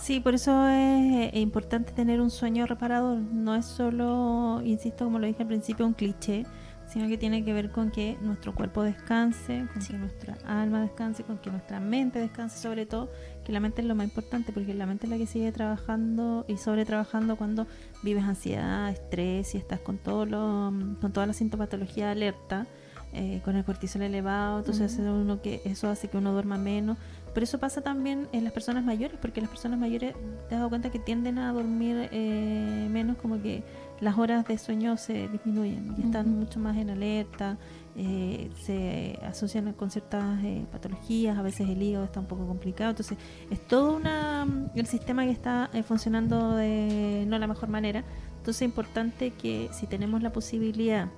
Sí, 0.00 0.20
por 0.20 0.34
eso 0.34 0.66
es 0.68 1.34
importante 1.34 1.92
tener 1.92 2.20
un 2.20 2.30
sueño 2.30 2.66
reparador. 2.66 3.18
No 3.18 3.54
es 3.54 3.64
solo, 3.64 4.60
insisto, 4.64 5.04
como 5.04 5.18
lo 5.18 5.26
dije 5.26 5.42
al 5.42 5.48
principio, 5.48 5.86
un 5.86 5.94
cliché, 5.94 6.46
sino 6.86 7.08
que 7.08 7.18
tiene 7.18 7.44
que 7.44 7.52
ver 7.52 7.72
con 7.72 7.90
que 7.90 8.16
nuestro 8.22 8.54
cuerpo 8.54 8.82
descanse, 8.82 9.66
con 9.72 9.82
Sí. 9.82 9.92
que 9.92 9.98
nuestra 9.98 10.36
alma 10.46 10.82
descanse, 10.82 11.24
con 11.24 11.38
que 11.38 11.50
nuestra 11.50 11.80
mente 11.80 12.20
descanse, 12.20 12.58
sobre 12.58 12.86
todo, 12.86 13.10
que 13.44 13.50
la 13.52 13.58
mente 13.58 13.80
es 13.80 13.88
lo 13.88 13.94
más 13.96 14.04
importante, 14.06 14.52
porque 14.52 14.74
la 14.74 14.86
mente 14.86 15.06
es 15.06 15.10
la 15.10 15.18
que 15.18 15.26
sigue 15.26 15.50
trabajando 15.50 16.44
y 16.46 16.58
sobre 16.58 16.84
trabajando 16.84 17.36
cuando 17.36 17.66
vives 18.04 18.22
ansiedad, 18.24 18.88
estrés 18.90 19.54
y 19.54 19.58
estás 19.58 19.80
con 19.80 19.98
todo 19.98 20.26
lo, 20.26 20.72
con 21.00 21.12
toda 21.12 21.26
la 21.26 21.32
sintomatología 21.32 22.12
alerta. 22.12 22.66
Eh, 23.16 23.40
con 23.44 23.56
el 23.56 23.64
cortisol 23.64 24.02
elevado, 24.02 24.58
entonces 24.58 24.92
hace 24.92 25.02
uno 25.02 25.42
que 25.42 25.62
eso 25.64 25.88
hace 25.88 26.08
que 26.08 26.16
uno 26.16 26.32
duerma 26.32 26.58
menos, 26.58 26.98
pero 27.34 27.44
eso 27.44 27.58
pasa 27.58 27.80
también 27.80 28.28
en 28.32 28.44
las 28.44 28.52
personas 28.52 28.84
mayores, 28.84 29.18
porque 29.20 29.40
las 29.40 29.50
personas 29.50 29.78
mayores, 29.78 30.14
te 30.48 30.54
has 30.54 30.60
dado 30.60 30.68
cuenta 30.68 30.90
que 30.90 30.98
tienden 30.98 31.38
a 31.38 31.52
dormir 31.52 32.08
eh, 32.12 32.88
menos, 32.90 33.16
como 33.16 33.42
que 33.42 33.62
las 34.00 34.18
horas 34.18 34.46
de 34.46 34.58
sueño 34.58 34.96
se 34.96 35.28
disminuyen 35.28 35.94
y 35.98 36.02
están 36.02 36.38
mucho 36.38 36.60
más 36.60 36.76
en 36.76 36.90
alerta, 36.90 37.56
eh, 37.98 38.50
se 38.62 39.18
asocian 39.22 39.72
con 39.72 39.90
ciertas 39.90 40.44
eh, 40.44 40.66
patologías, 40.70 41.38
a 41.38 41.42
veces 41.42 41.68
el 41.68 41.82
hígado 41.82 42.04
está 42.04 42.20
un 42.20 42.26
poco 42.26 42.46
complicado, 42.46 42.90
entonces 42.90 43.16
es 43.50 43.66
todo 43.66 43.96
una, 43.96 44.46
el 44.74 44.86
sistema 44.86 45.24
que 45.24 45.30
está 45.30 45.70
eh, 45.72 45.82
funcionando 45.82 46.56
de 46.56 47.24
no 47.26 47.38
la 47.38 47.46
mejor 47.46 47.70
manera, 47.70 48.04
entonces 48.36 48.62
es 48.62 48.66
importante 48.66 49.30
que 49.30 49.70
si 49.72 49.86
tenemos 49.86 50.22
la 50.22 50.30
posibilidad 50.30 51.08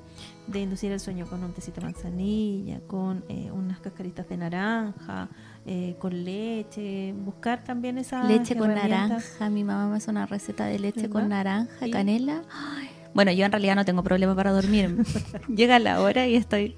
de 0.48 0.60
inducir 0.60 0.90
el 0.92 0.98
sueño 1.00 1.26
con 1.26 1.44
un 1.44 1.52
tecito 1.52 1.80
de 1.80 1.86
manzanilla, 1.86 2.80
con 2.86 3.22
eh, 3.28 3.50
unas 3.52 3.80
cascaritas 3.80 4.28
de 4.28 4.36
naranja, 4.38 5.28
eh, 5.66 5.94
con 5.98 6.24
leche, 6.24 7.12
buscar 7.12 7.62
también 7.62 7.98
esa 7.98 8.24
leche 8.24 8.56
con 8.56 8.74
naranja, 8.74 9.50
mi 9.50 9.62
mamá 9.62 9.88
me 9.90 9.96
hace 9.98 10.10
una 10.10 10.26
receta 10.26 10.64
de 10.64 10.78
leche 10.78 11.08
con 11.10 11.28
naranja, 11.28 11.84
Sí. 11.84 11.90
canela. 11.90 12.42
Ay, 12.50 12.88
Bueno, 13.14 13.30
yo 13.32 13.44
en 13.44 13.52
realidad 13.52 13.76
no 13.76 13.84
tengo 13.84 14.02
problema 14.02 14.34
para 14.34 14.52
dormir. 14.52 14.96
Llega 15.54 15.78
la 15.78 16.00
hora 16.00 16.26
y 16.26 16.34
estoy... 16.36 16.76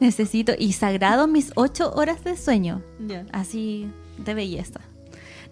Necesito, 0.00 0.52
y 0.58 0.72
sagrado 0.72 1.26
mis 1.26 1.52
ocho 1.56 1.92
horas 1.94 2.22
de 2.24 2.36
sueño. 2.36 2.82
Así 3.32 3.90
de 4.18 4.34
belleza. 4.34 4.80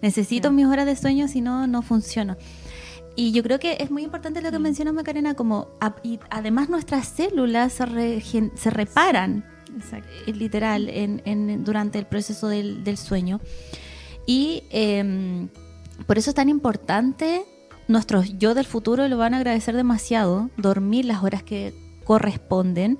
Necesito 0.01 0.51
mis 0.51 0.65
horas 0.65 0.85
de 0.85 0.95
sueño, 0.95 1.27
si 1.27 1.41
no, 1.41 1.67
no 1.67 1.81
funciona. 1.81 2.37
Y 3.19 3.33
yo 3.33 3.43
creo 3.43 3.59
que 3.59 3.75
es 3.81 3.91
muy 3.91 4.03
importante 4.03 4.41
lo 4.41 4.49
que 4.49 4.59
menciona 4.59 4.93
Macarena, 4.93 5.33
como 5.33 5.67
a- 5.81 5.95
y 6.03 6.19
además 6.29 6.69
nuestras 6.69 7.05
células 7.07 7.73
se, 7.73 7.85
regen- 7.85 8.51
se 8.55 8.69
reparan 8.69 9.43
Exacto. 9.75 10.07
eh, 10.25 10.31
literal 10.33 10.87
en, 10.87 11.21
en- 11.25 11.65
durante 11.65 11.99
el 11.99 12.05
proceso 12.05 12.47
del, 12.47 12.83
del 12.85 12.97
sueño. 12.97 13.41
Y 14.25 14.63
em, 14.69 15.49
por 16.07 16.17
eso 16.17 16.29
es 16.31 16.35
tan 16.35 16.47
importante, 16.47 17.43
nuestros 17.89 18.37
yo 18.37 18.53
del 18.53 18.65
futuro 18.65 19.05
lo 19.09 19.17
van 19.17 19.33
a 19.33 19.37
agradecer 19.37 19.75
demasiado, 19.75 20.49
dormir 20.55 21.03
las 21.03 21.21
horas 21.21 21.43
que 21.43 21.73
corresponden. 22.05 22.99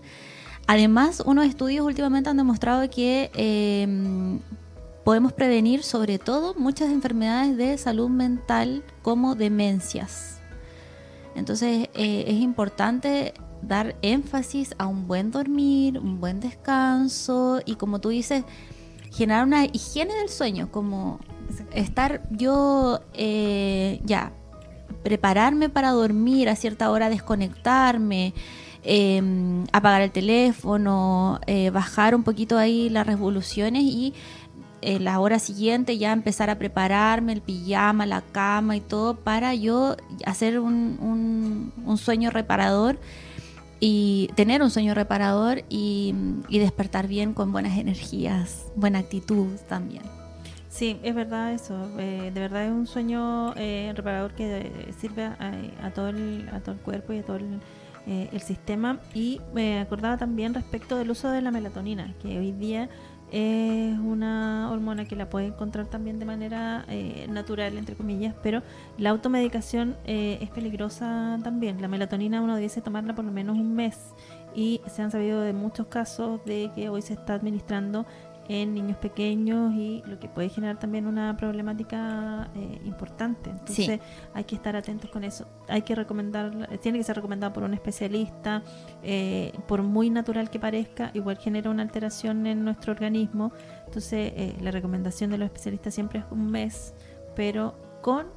Además, 0.67 1.23
unos 1.25 1.45
estudios 1.45 1.85
últimamente 1.85 2.29
han 2.29 2.35
demostrado 2.37 2.89
que 2.89 3.31
em, 3.35 4.39
podemos 5.03 5.33
prevenir 5.33 5.83
sobre 5.83 6.19
todo 6.19 6.53
muchas 6.55 6.89
enfermedades 6.91 7.57
de 7.57 7.77
salud 7.77 8.09
mental 8.09 8.83
como 9.01 9.35
demencias. 9.35 10.41
Entonces 11.35 11.89
eh, 11.93 12.25
es 12.27 12.35
importante 12.35 13.33
dar 13.61 13.95
énfasis 14.01 14.73
a 14.77 14.87
un 14.87 15.07
buen 15.07 15.31
dormir, 15.31 15.99
un 15.99 16.19
buen 16.19 16.39
descanso 16.39 17.61
y 17.65 17.75
como 17.75 17.99
tú 17.99 18.09
dices, 18.09 18.43
generar 19.11 19.45
una 19.45 19.65
higiene 19.65 20.13
del 20.15 20.29
sueño, 20.29 20.71
como 20.71 21.19
estar 21.73 22.21
yo 22.31 23.01
eh, 23.13 23.99
ya, 24.05 24.33
prepararme 25.03 25.69
para 25.69 25.91
dormir 25.91 26.49
a 26.49 26.55
cierta 26.55 26.91
hora, 26.91 27.09
desconectarme, 27.09 28.33
eh, 28.83 29.21
apagar 29.71 30.01
el 30.01 30.11
teléfono, 30.11 31.39
eh, 31.47 31.69
bajar 31.69 32.15
un 32.15 32.23
poquito 32.23 32.57
ahí 32.57 32.89
las 32.89 33.05
revoluciones 33.05 33.83
y 33.83 34.13
eh, 34.81 34.99
la 34.99 35.19
hora 35.19 35.39
siguiente 35.39 35.97
ya 35.97 36.11
empezar 36.13 36.49
a 36.49 36.57
prepararme 36.57 37.33
el 37.33 37.41
pijama, 37.41 38.05
la 38.05 38.21
cama 38.21 38.75
y 38.75 38.81
todo 38.81 39.15
para 39.15 39.53
yo 39.55 39.95
hacer 40.25 40.59
un, 40.59 41.71
un- 41.85 41.97
sueño 41.97 42.29
reparador 42.29 42.99
y 43.79 44.29
tener 44.35 44.61
un 44.61 44.69
sueño 44.71 44.93
reparador 44.93 45.63
y, 45.69 46.13
y 46.49 46.59
despertar 46.59 47.07
bien 47.07 47.33
con 47.33 47.51
buenas 47.51 47.77
energías, 47.77 48.65
buena 48.75 48.99
actitud 48.99 49.47
también. 49.67 50.03
Sí, 50.69 50.99
es 51.03 51.15
verdad 51.15 51.53
eso. 51.53 51.89
eh, 51.97 52.31
de 52.33 52.39
verdad 52.39 52.65
es 52.65 52.71
un 52.71 52.87
sueño 52.87 53.53
eh, 53.55 53.91
reparador 53.95 54.33
que 54.33 54.57
eh, 54.59 54.93
sirve 54.99 55.23
a, 55.25 55.53
a 55.83 55.91
todo 55.91 56.09
el, 56.09 56.47
a 56.53 56.59
todo 56.59 56.75
el 56.75 56.81
cuerpo 56.81 57.11
y 57.13 57.19
a 57.19 57.23
todo 57.23 57.37
el, 57.37 57.59
eh, 58.05 58.29
el 58.31 58.41
sistema. 58.41 58.99
Y 59.13 59.41
me 59.53 59.79
acordaba 59.79 60.17
también 60.17 60.53
respecto 60.53 60.95
del 60.97 61.09
uso 61.11 61.29
de 61.31 61.41
la 61.41 61.51
melatonina, 61.51 62.13
que 62.21 62.37
hoy 62.37 62.51
día 62.51 62.87
es 63.31 63.97
una 63.99 64.71
hormona 64.71 65.05
que 65.05 65.15
la 65.15 65.29
puede 65.29 65.47
encontrar 65.47 65.87
también 65.87 66.19
de 66.19 66.25
manera 66.25 66.85
eh, 66.87 67.27
natural, 67.29 67.77
entre 67.77 67.95
comillas, 67.95 68.35
pero 68.41 68.61
la 68.97 69.11
automedicación 69.11 69.95
eh, 70.05 70.39
es 70.41 70.49
peligrosa 70.49 71.37
también. 71.43 71.81
La 71.81 71.87
melatonina 71.87 72.41
uno 72.41 72.55
debe 72.55 72.69
tomarla 72.81 73.15
por 73.15 73.25
lo 73.25 73.31
menos 73.31 73.57
un 73.57 73.75
mes 73.75 73.97
y 74.55 74.81
se 74.87 75.01
han 75.01 75.11
sabido 75.11 75.41
de 75.41 75.53
muchos 75.53 75.87
casos 75.87 76.43
de 76.45 76.71
que 76.73 76.89
hoy 76.89 77.01
se 77.01 77.13
está 77.13 77.35
administrando 77.35 78.05
en 78.49 78.73
niños 78.73 78.97
pequeños 78.97 79.73
y 79.75 80.01
lo 80.07 80.19
que 80.19 80.27
puede 80.27 80.49
generar 80.49 80.79
también 80.79 81.05
una 81.05 81.37
problemática 81.37 82.49
eh, 82.55 82.81
importante. 82.83 83.51
Entonces 83.51 83.85
Sí. 83.85 83.99
hay 84.33 84.43
que 84.43 84.55
estar 84.55 84.75
atentos 84.75 85.09
con 85.11 85.23
eso. 85.23 85.47
Hay 85.67 85.83
que 85.83 85.93
recomendar, 85.93 86.67
tiene 86.81 86.97
que 86.97 87.03
ser 87.03 87.15
recomendado 87.15 87.53
por 87.53 87.61
un 87.63 87.75
especialista, 87.75 88.63
eh, 89.03 89.53
por 89.67 89.83
muy 89.83 90.09
natural 90.09 90.49
que 90.49 90.59
parezca, 90.59 91.11
igual 91.13 91.37
genera 91.37 91.69
una 91.69 91.83
alteración 91.83 92.47
en 92.47 92.65
nuestro 92.65 92.91
organismo. 92.91 93.51
Entonces 93.85 94.33
eh, 94.35 94.57
la 94.61 94.71
recomendación 94.71 95.29
de 95.29 95.37
los 95.37 95.45
especialistas 95.45 95.93
siempre 95.93 96.19
es 96.19 96.25
un 96.31 96.49
mes, 96.49 96.95
pero 97.35 97.75
con 98.01 98.27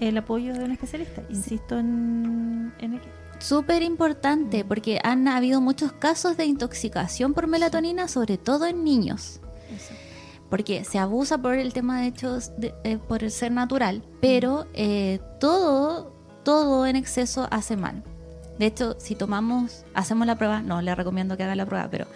el 0.00 0.16
apoyo 0.16 0.54
de 0.54 0.64
un 0.64 0.70
especialista. 0.70 1.22
Insisto 1.28 1.78
en, 1.78 2.72
en 2.78 2.94
el- 2.94 3.00
Súper 3.38 3.82
importante 3.82 4.64
porque 4.64 4.98
han 5.04 5.28
habido 5.28 5.60
muchos 5.60 5.92
casos 5.92 6.36
de 6.38 6.46
intoxicación 6.46 7.34
por 7.34 7.46
melatonina, 7.48 8.08
sobre 8.08 8.38
todo 8.38 8.64
en 8.66 8.82
niños. 8.82 9.40
Porque 10.50 10.84
se 10.84 10.98
abusa 10.98 11.38
por 11.38 11.54
el 11.54 11.72
tema 11.72 12.00
de 12.00 12.06
hechos 12.08 12.52
de- 12.56 12.74
eh, 12.84 12.98
por 12.98 13.22
el 13.22 13.30
ser 13.30 13.52
natural, 13.52 14.02
pero 14.20 14.66
eh, 14.74 15.20
todo 15.40 16.12
todo 16.44 16.86
en 16.86 16.96
exceso 16.96 17.46
hace 17.50 17.76
mal. 17.76 18.02
De 18.58 18.66
hecho, 18.66 18.96
si 18.98 19.14
tomamos, 19.14 19.84
hacemos 19.94 20.26
la 20.26 20.36
prueba, 20.36 20.62
no 20.62 20.80
le 20.80 20.94
recomiendo 20.94 21.36
que 21.36 21.42
haga 21.44 21.54
la 21.54 21.66
prueba, 21.66 21.88
pero 21.90 22.06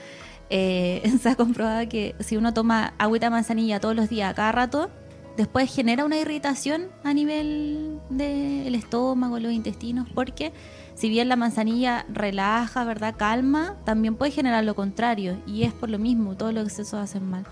eh, 0.50 1.02
se 1.22 1.28
ha 1.28 1.34
comprobado 1.36 1.86
que 1.88 2.14
si 2.20 2.36
uno 2.36 2.54
toma 2.54 2.94
agüita 2.98 3.26
de 3.26 3.30
manzanilla 3.30 3.78
todos 3.80 3.94
los 3.94 4.08
días, 4.08 4.32
cada 4.34 4.50
rato, 4.52 4.90
después 5.36 5.74
genera 5.74 6.04
una 6.04 6.18
irritación 6.18 6.88
a 7.04 7.14
nivel 7.14 8.00
del 8.10 8.74
estómago, 8.74 9.38
los 9.38 9.52
intestinos, 9.52 10.08
porque 10.14 10.52
si 10.94 11.08
bien 11.08 11.28
la 11.28 11.36
manzanilla 11.36 12.04
relaja, 12.08 12.84
¿verdad? 12.84 13.14
Calma, 13.16 13.76
también 13.84 14.16
puede 14.16 14.32
generar 14.32 14.64
lo 14.64 14.74
contrario, 14.74 15.38
y 15.46 15.62
es 15.62 15.72
por 15.72 15.90
lo 15.90 15.98
mismo, 15.98 16.36
todos 16.36 16.52
los 16.52 16.64
excesos 16.64 16.94
hacen 16.94 17.28
mal. 17.28 17.44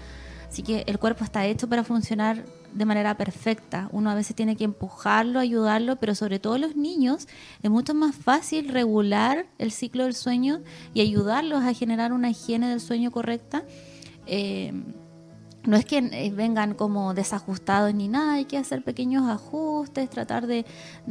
Así 0.48 0.64
que 0.64 0.82
el 0.86 0.98
cuerpo 0.98 1.22
está 1.22 1.46
hecho 1.46 1.68
para 1.68 1.84
funcionar 1.84 2.44
de 2.72 2.84
manera 2.84 3.16
perfecta. 3.16 3.88
Uno 3.92 4.10
a 4.10 4.16
veces 4.16 4.34
tiene 4.34 4.56
que 4.56 4.64
empujarlo, 4.64 5.38
ayudarlo, 5.38 5.96
pero 5.96 6.16
sobre 6.16 6.40
todo 6.40 6.58
los 6.58 6.74
niños 6.74 7.28
es 7.62 7.70
mucho 7.70 7.94
más 7.94 8.16
fácil 8.16 8.68
regular 8.68 9.46
el 9.58 9.70
ciclo 9.70 10.04
del 10.04 10.14
sueño 10.14 10.60
y 10.92 11.02
ayudarlos 11.02 11.62
a 11.62 11.72
generar 11.72 12.12
una 12.12 12.30
higiene 12.30 12.68
del 12.68 12.80
sueño 12.80 13.12
correcta. 13.12 13.62
Eh, 14.26 14.72
no 15.64 15.76
es 15.76 15.84
que 15.84 15.98
eh, 15.98 16.32
vengan 16.34 16.74
como 16.74 17.14
desajustados 17.14 17.94
ni 17.94 18.08
nada, 18.08 18.34
hay 18.34 18.44
que 18.44 18.58
hacer 18.58 18.82
pequeños 18.82 19.28
ajustes, 19.28 20.08
tratar 20.10 20.46
de, 20.46 20.64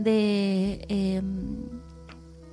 eh, 0.06 1.22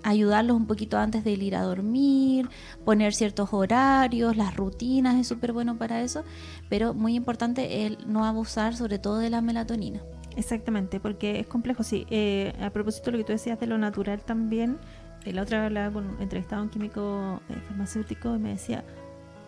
ayudarlos 0.02 0.56
un 0.56 0.66
poquito 0.66 0.98
antes 0.98 1.24
de 1.24 1.32
ir 1.32 1.56
a 1.56 1.62
dormir, 1.62 2.48
poner 2.84 3.12
ciertos 3.12 3.52
horarios, 3.52 4.36
las 4.36 4.54
rutinas 4.54 5.16
es 5.16 5.26
súper 5.26 5.52
bueno 5.52 5.78
para 5.78 6.00
eso, 6.00 6.22
pero 6.68 6.94
muy 6.94 7.16
importante 7.16 7.86
el 7.86 7.98
no 8.06 8.24
abusar 8.24 8.76
sobre 8.76 8.98
todo 8.98 9.18
de 9.18 9.30
la 9.30 9.40
melatonina. 9.40 10.00
Exactamente, 10.36 11.00
porque 11.00 11.40
es 11.40 11.46
complejo, 11.46 11.82
sí. 11.82 12.06
Eh, 12.10 12.52
a 12.60 12.70
propósito 12.70 13.06
de 13.06 13.12
lo 13.12 13.18
que 13.18 13.24
tú 13.24 13.32
decías 13.32 13.58
de 13.58 13.66
lo 13.66 13.78
natural 13.78 14.22
también, 14.22 14.78
eh, 15.24 15.32
la 15.32 15.42
otra 15.42 15.58
vez 15.58 15.66
hablaba 15.66 15.92
con 15.92 16.06
un 16.06 16.22
entrevistado, 16.22 16.62
un 16.62 16.68
químico 16.68 17.40
eh, 17.48 17.54
farmacéutico, 17.66 18.36
y 18.36 18.38
me 18.38 18.50
decía, 18.50 18.84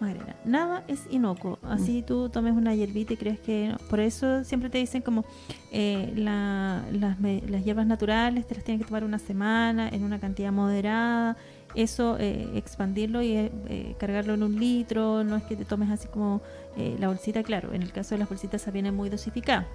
Magrena, 0.01 0.37
nada 0.45 0.85
es 0.87 1.07
inocuo. 1.11 1.59
Así 1.63 2.03
tú 2.03 2.29
tomes 2.29 2.53
una 2.55 2.73
hierbita 2.75 3.15
y 3.15 3.17
crees 3.17 3.41
que... 3.41 3.69
no. 3.71 3.79
Por 3.91 3.99
eso 3.99 4.45
siempre 4.45 4.71
te 4.71 4.79
dicen 4.79 5.03
como 5.03 5.25
eh, 5.73 6.13
la- 6.15 6.85
las, 6.93 7.17
las 7.21 7.65
hierbas 7.65 7.87
naturales 7.87 8.47
te 8.47 8.55
las 8.55 8.63
tienes 8.65 8.81
que 8.83 8.87
tomar 8.89 9.03
una 9.03 9.19
semana 9.19 9.89
en 9.89 10.05
una 10.05 10.21
cantidad 10.21 10.53
moderada. 10.53 11.37
Eso, 11.75 12.17
eh, 12.19 12.49
expandirlo 12.55 13.23
y 13.23 13.33
eh, 13.33 13.53
eh, 13.69 13.95
cargarlo 13.99 14.35
en 14.35 14.43
un 14.45 14.59
litro, 14.59 15.25
no 15.25 15.37
es 15.37 15.43
que 15.45 15.57
te 15.57 15.65
tomes 15.65 15.91
así 15.91 16.09
como 16.09 16.41
eh, 16.77 16.97
la 16.99 17.09
bolsita, 17.09 17.43
claro, 17.43 17.75
en 17.75 17.83
el 17.83 17.93
caso 17.93 18.15
de 18.15 18.21
las 18.21 18.29
bolsitas 18.29 18.63
se 18.63 18.71
viene 18.71 18.91
muy 18.93 19.11
dosificada 19.11 19.67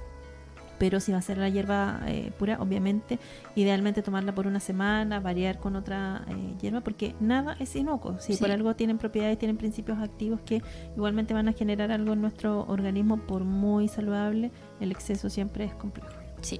pero 0.84 1.00
si 1.00 1.14
va 1.14 1.20
a 1.20 1.22
ser 1.22 1.38
la 1.38 1.48
hierba 1.48 2.02
eh, 2.08 2.34
pura, 2.38 2.58
obviamente, 2.60 3.18
idealmente 3.56 4.02
tomarla 4.02 4.36
por 4.36 4.48
una 4.48 4.60
semana, 4.60 5.22
variar 5.22 5.58
con 5.58 5.78
otra 5.78 6.26
eh, 6.28 6.56
hierba, 6.62 6.82
porque 6.82 7.16
nada 7.22 7.56
es 7.62 7.74
inocuo. 7.78 8.20
Si 8.20 8.34
Sí. 8.34 8.40
por 8.42 8.52
algo 8.52 8.76
tienen 8.76 8.98
propiedades, 8.98 9.40
tienen 9.40 9.56
principios 9.56 9.98
activos 10.00 10.42
que 10.42 10.62
igualmente 10.98 11.34
van 11.34 11.48
a 11.48 11.54
generar 11.54 11.90
algo 11.94 12.12
en 12.12 12.20
nuestro 12.20 12.66
organismo, 12.68 13.16
por 13.16 13.46
muy 13.46 13.88
saludable, 13.88 14.52
el 14.82 14.92
exceso 14.92 15.30
siempre 15.30 15.64
es 15.64 15.74
complejo. 15.74 16.12
Sí. 16.42 16.60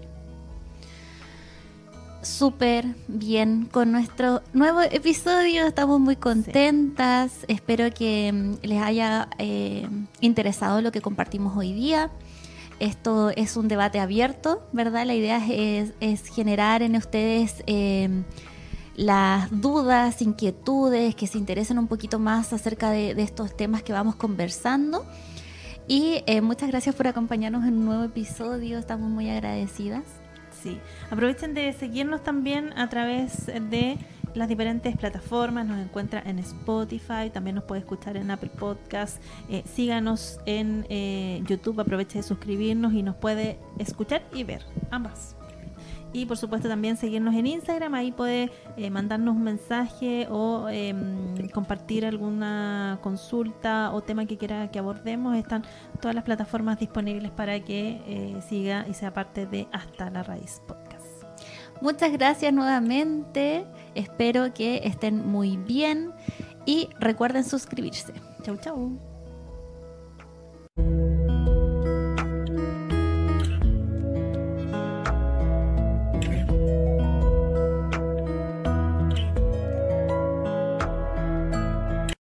Súper 2.22 2.86
bien 3.10 3.66
con 3.70 3.92
nuestro 3.92 4.42
nuevo 4.54 4.80
episodio. 4.84 5.68
Estamos 5.68 6.00
muy 6.00 6.16
contentas. 6.16 7.40
Espero 7.50 7.92
que 7.94 8.32
mm, 8.32 8.66
les 8.66 8.82
haya 8.82 9.28
eh, 9.38 9.86
interesado 10.22 10.82
lo 10.82 10.94
que 10.94 11.02
compartimos 11.02 11.58
hoy 11.58 11.74
día. 11.74 12.10
Esto 12.84 13.30
es 13.30 13.56
un 13.56 13.70
debate 13.70 14.02
abierto, 14.02 14.68
¿verdad? 14.74 15.06
La 15.06 15.14
idea 15.14 15.42
es, 15.48 16.28
generar 16.28 16.82
en 16.82 16.98
ustedes 16.98 17.64
eh, 17.66 18.10
las 18.98 19.50
dudas, 19.62 20.22
inquietudes, 20.22 21.16
que 21.16 21.26
se 21.26 21.38
interesen 21.38 21.80
un 21.80 21.88
poquito 21.88 22.20
más 22.20 22.52
acerca 22.52 22.92
de, 22.92 23.16
de 23.16 23.24
estos 23.24 23.56
temas 23.56 23.84
que 23.84 23.94
vamos 23.94 24.18
conversando. 24.18 25.06
Y 25.88 26.24
eh, 26.28 26.42
muchas 26.42 26.68
gracias 26.68 26.94
por 26.94 27.08
acompañarnos 27.08 27.64
en 27.64 27.78
un 27.78 27.86
nuevo 27.86 28.04
episodio. 28.04 28.80
Estamos 28.80 29.10
muy 29.10 29.30
agradecidas. 29.30 30.04
Sí, 30.62 30.78
aprovechen 31.10 31.54
de 31.54 31.72
seguirnos 31.72 32.22
también 32.22 32.78
a 32.78 32.90
través 32.90 33.46
de 33.46 33.98
las 34.36 34.48
diferentes 34.48 34.98
plataformas, 34.98 35.66
nos 35.66 35.80
encuentra 35.80 36.22
en 36.26 36.40
Spotify, 36.40 37.30
también 37.32 37.56
nos 37.56 37.64
puede 37.66 37.82
escuchar 37.82 38.18
en 38.18 38.32
Apple 38.32 38.50
Podcast, 38.58 39.22
eh, 39.50 39.64
síganos 39.74 40.40
en 40.46 40.86
eh, 40.90 41.44
YouTube, 41.48 41.80
aproveche 41.80 42.20
de 42.20 42.24
suscribirnos 42.24 42.94
y 42.94 43.04
nos 43.04 43.16
puede 43.16 43.60
escuchar 43.80 44.24
y 44.34 44.44
ver 44.44 44.64
ambas. 44.92 45.36
Y 46.16 46.28
por 46.28 46.38
supuesto 46.38 46.68
también 46.68 46.96
seguirnos 46.96 47.34
en 47.34 47.48
Instagram, 47.48 47.96
ahí 47.96 48.12
puede 48.12 48.52
eh, 48.78 48.92
mandarnos 48.92 49.36
un 49.36 49.44
mensaje 49.44 50.28
o 50.30 50.70
em, 50.70 51.50
compartir 51.50 52.06
alguna 52.06 53.00
consulta 53.02 53.92
o 53.92 54.02
tema 54.02 54.28
que 54.28 54.38
quiera 54.38 54.70
que 54.70 54.78
abordemos. 54.78 55.36
Están 55.36 55.64
todas 56.00 56.14
las 56.14 56.24
plataformas 56.24 56.80
disponibles 56.80 57.32
para 57.32 57.60
que 57.62 58.40
siga 58.48 58.86
y 58.88 58.94
sea 58.94 59.12
parte 59.12 59.48
de 59.48 59.68
Hasta 59.72 60.12
la 60.12 60.22
Raíz 60.22 60.62
Podcast. 60.68 61.04
Muchas 61.82 62.12
gracias 62.14 62.54
nuevamente. 62.54 63.66
Espero 63.96 64.54
que 64.54 64.82
estén 64.84 65.26
muy 65.28 65.58
bien 65.58 66.12
y 66.66 66.90
recuerden 67.00 67.44
suscribirse. 67.44 68.14
Chau, 68.44 68.58
chau. 68.58 69.13